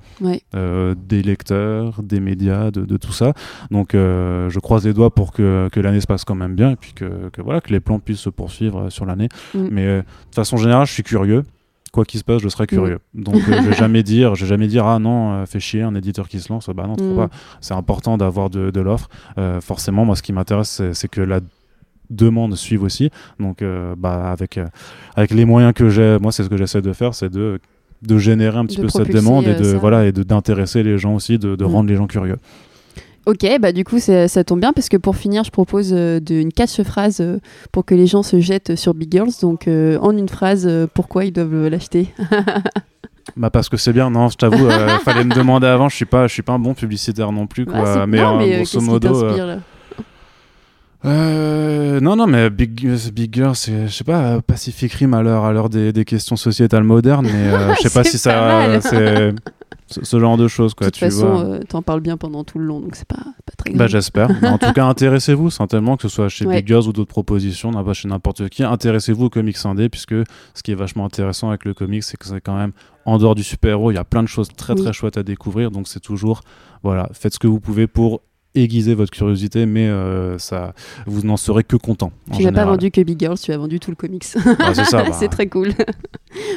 des 1.03 1.23
lecteurs, 1.23 2.03
des 2.03 2.21
médias, 2.21 2.71
de, 2.71 2.97
tout 2.97 3.13
ça. 3.13 3.33
Donc 3.71 3.91
je 3.93 4.59
croise 4.59 4.87
les 4.87 4.93
doigts 4.93 5.15
pour 5.15 5.33
que, 5.33 5.69
que 5.73 5.81
l'année 5.81 6.01
se 6.01 6.07
passe 6.07 6.25
quand 6.25 6.35
même 6.35 6.55
bien 6.55 6.71
et 6.71 6.77
puis 6.77 6.93
que, 6.93 7.29
que, 7.31 7.43
voilà 7.43 7.61
que 7.61 7.71
les 7.71 7.81
plans 7.81 7.99
puissent 7.99 8.21
se 8.21 8.31
poursuivre 8.31 8.91
sur 8.91 9.07
l'année. 9.07 9.29
Mm. 9.55 9.69
Mais 9.71 9.87
de 9.99 10.35
façon 10.35 10.57
générale, 10.57 10.87
je 10.87 10.93
suis 10.93 11.03
curieux 11.03 11.45
quoi 11.93 12.07
qu'il 12.07 12.19
se 12.19 12.25
passe, 12.25 12.41
je 12.41 12.49
serais 12.49 12.67
curieux. 12.67 13.01
Donc, 13.13 13.37
je 13.37 13.69
vais 13.69 13.73
jamais 13.77 14.03
dire, 14.03 14.35
je 14.35 14.45
vais 14.45 14.49
jamais 14.49 14.67
dire, 14.67 14.87
ah 14.87 14.99
non, 14.99 15.45
fait 15.45 15.61
chier 15.61 15.83
un 15.83 15.95
éditeur 15.95 16.27
qui 16.27 16.41
se 16.41 16.51
lance. 16.51 16.71
Bah 16.75 16.87
non, 16.87 16.95
mm. 16.95 17.17
pas. 17.17 17.29
C'est 17.61 17.75
important 17.75 18.17
d'avoir 18.17 18.49
de, 18.49 18.71
de 18.71 18.81
l'offre. 18.81 19.09
forcément, 19.61 20.05
moi, 20.07 20.17
ce 20.17 20.23
qui 20.23 20.33
m'intéresse, 20.33 20.81
c'est 20.93 21.09
que 21.09 21.21
la 21.21 21.41
demande 22.13 22.55
suivent 22.55 22.83
aussi. 22.83 23.11
Donc, 23.41 23.63
euh, 23.63 23.95
bah, 23.97 24.31
avec, 24.31 24.59
euh, 24.59 24.67
avec 25.17 25.31
les 25.33 25.45
moyens 25.45 25.73
que 25.73 25.89
j'ai, 25.89 26.19
moi, 26.21 26.33
c'est 26.33 26.45
ce 26.45 26.49
que 26.49 26.57
j'essaie 26.57 26.83
de 26.83 26.93
faire, 26.93 27.15
c'est 27.15 27.31
de, 27.31 27.59
de 28.03 28.19
générer 28.19 28.59
un 28.59 28.67
petit 28.67 28.81
peu 28.81 28.89
cette 28.89 29.13
demande 29.13 29.45
et 29.45 29.51
euh, 29.51 29.59
de 29.59 29.77
voilà 29.77 30.07
et 30.07 30.13
d'intéresser 30.13 30.83
les 30.83 30.99
gens 30.99 31.15
aussi, 31.15 31.39
de, 31.39 31.57
de 31.57 31.65
mm. 31.65 31.69
rendre 31.69 31.89
les 31.89 31.97
gens 31.97 32.07
curieux. 32.07 32.37
Ok, 33.25 33.47
bah 33.61 33.71
du 33.71 33.85
coup 33.85 34.01
ça 34.01 34.45
tombe 34.45 34.61
bien 34.61 34.73
parce 34.73 34.89
que 34.89 34.97
pour 34.97 35.17
finir, 35.17 35.45
je 35.45 35.51
propose 35.51 35.93
une 35.93 36.53
cache-phrase 36.53 37.23
pour 37.71 37.85
que 37.85 37.95
les 37.95 38.09
gens 38.09 38.25
se 38.25 38.41
jettent 38.41 38.75
sur 38.75 38.95
Big 38.95 39.13
Girls. 39.13 39.31
Donc 39.41 39.69
en 39.69 40.17
une 40.17 40.29
phrase, 40.29 40.69
pourquoi 40.93 41.25
ils 41.25 41.33
doivent 41.33 41.69
l'acheter? 41.69 42.09
Bah 43.37 43.51
parce 43.51 43.69
que 43.69 43.77
c'est 43.77 43.93
bien, 43.93 44.11
non, 44.11 44.29
je 44.29 44.37
t'avoue, 44.37 44.69
il 44.69 44.99
fallait 45.05 45.23
me 45.23 45.33
demander 45.33 45.69
avant, 45.69 45.89
je 45.89 45.95
suis 45.95 46.05
pas, 46.05 46.27
je 46.27 46.33
suis 46.33 46.43
pas 46.43 46.55
un 46.55 46.59
bon 46.59 46.75
publicitaire 46.75 47.31
non 47.31 47.47
plus, 47.47 47.65
quoi. 47.65 48.05
mais, 48.05 48.21
mais 48.37 48.57
grosso 48.57 48.81
modo, 48.81 49.25
euh, 51.05 52.01
non, 52.01 52.15
non, 52.17 52.27
mais 52.27 52.49
Big, 52.51 52.89
Big 53.13 53.35
Girl, 53.35 53.57
c'est, 53.57 53.89
je 53.89 53.93
sais 53.93 54.05
pas, 54.05 54.41
Pacific 54.41 54.93
Rim 54.93 55.15
à 55.15 55.23
l'heure, 55.23 55.45
à 55.45 55.53
l'heure 55.53 55.69
des, 55.69 55.93
des, 55.93 56.05
questions 56.05 56.37
sociétales 56.37 56.85
modernes, 56.85 57.27
mais 57.27 57.53
euh, 57.53 57.75
je 57.75 57.89
sais 57.89 57.91
pas 57.95 58.05
si 58.05 58.19
ça, 58.19 58.81
c'est 58.81 59.35
ce, 59.89 60.21
genre 60.21 60.37
de 60.37 60.47
choses, 60.47 60.75
quoi. 60.75 60.87
De 60.87 60.93
toute 60.93 61.01
façon, 61.01 61.45
euh, 61.45 61.61
t'en 61.69 61.83
parles 61.83 62.01
bien 62.01 62.17
pendant 62.17 62.45
tout 62.45 62.61
le 62.61 62.67
long, 62.67 62.79
donc 62.79 62.95
c'est 62.95 63.09
pas, 63.09 63.17
pas 63.17 63.53
très. 63.57 63.75
Bah 63.75 63.89
j'espère. 63.89 64.31
en 64.45 64.59
tout 64.59 64.73
cas, 64.73 64.87
intéressez-vous, 64.87 65.51
certainement, 65.51 65.97
que 65.97 66.03
ce 66.03 66.09
soit 66.09 66.29
chez 66.29 66.47
Big 66.47 66.67
Girls 66.67 66.87
ou 66.87 66.93
d'autres 66.93 67.11
propositions, 67.11 67.73
pas 67.73 67.95
chez 67.95 68.09
n'importe 68.09 68.49
qui. 68.49 68.63
Intéressez-vous 68.63 69.25
au 69.25 69.31
comics 69.31 69.57
indé, 69.65 69.89
puisque 69.89 70.15
ce 70.55 70.63
qui 70.63 70.71
est 70.71 70.77
vachement 70.77 71.05
intéressant 71.05 71.49
avec 71.49 71.65
le 71.65 71.75
comics, 71.75 72.05
c'est 72.05 72.17
que 72.17 72.27
c'est 72.27 72.41
quand 72.41 72.57
même 72.57 72.73
en 73.07 73.19
dehors 73.19 73.35
du 73.35 73.43
super-héros, 73.43 73.91
il 73.91 73.95
y 73.95 73.99
a 73.99 74.05
plein 74.05 74.23
de 74.23 74.29
choses 74.29 74.49
très 74.57 74.77
très 74.77 74.93
chouettes 74.93 75.17
à 75.17 75.25
découvrir, 75.25 75.73
donc 75.73 75.89
c'est 75.89 76.01
toujours, 76.01 76.43
voilà, 76.85 77.09
faites 77.13 77.35
ce 77.35 77.41
que 77.41 77.49
vous 77.49 77.59
pouvez 77.59 77.89
pour 77.89 78.21
aiguiser 78.55 78.95
votre 78.95 79.11
curiosité, 79.11 79.67
mais 79.67 79.87
euh, 79.87 80.39
ça, 80.39 80.75
vous 81.07 81.23
n'en 81.23 81.37
serez 81.37 81.65
que 81.65 81.77
content. 81.77 82.13
Tu 82.37 82.45
n'as 82.45 82.53
pas 82.53 82.65
vendu 82.65 82.91
que 82.91 83.01
Big 83.01 83.19
Girls, 83.19 83.39
tu 83.39 83.53
as 83.53 83.59
vendu 83.59 83.81
tout 83.81 83.91
le 83.91 83.97
comics. 83.97 84.25
Ah, 84.59 84.73
c'est 84.75 84.93
bah. 84.93 85.29
très 85.29 85.49
cool. 85.49 85.73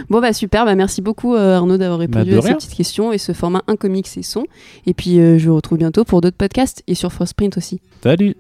bon, 0.09 0.21
bah 0.21 0.33
super, 0.33 0.65
bah, 0.65 0.75
merci 0.75 1.01
beaucoup 1.01 1.35
euh, 1.35 1.55
Arnaud 1.55 1.77
d'avoir 1.77 1.99
bah, 1.99 2.19
répondu 2.19 2.37
à 2.37 2.41
ces 2.41 2.53
petites 2.55 2.75
questions 2.75 3.11
et 3.11 3.17
ce 3.17 3.33
format 3.33 3.63
Un 3.67 3.75
comics 3.75 4.07
et 4.17 4.23
son. 4.23 4.45
Et 4.85 4.93
puis 4.93 5.19
euh, 5.19 5.37
je 5.37 5.49
vous 5.49 5.55
retrouve 5.55 5.77
bientôt 5.77 6.03
pour 6.03 6.21
d'autres 6.21 6.37
podcasts 6.37 6.83
et 6.87 6.95
sur 6.95 7.11
First 7.11 7.35
Print 7.35 7.57
aussi. 7.57 7.81
Salut 8.03 8.35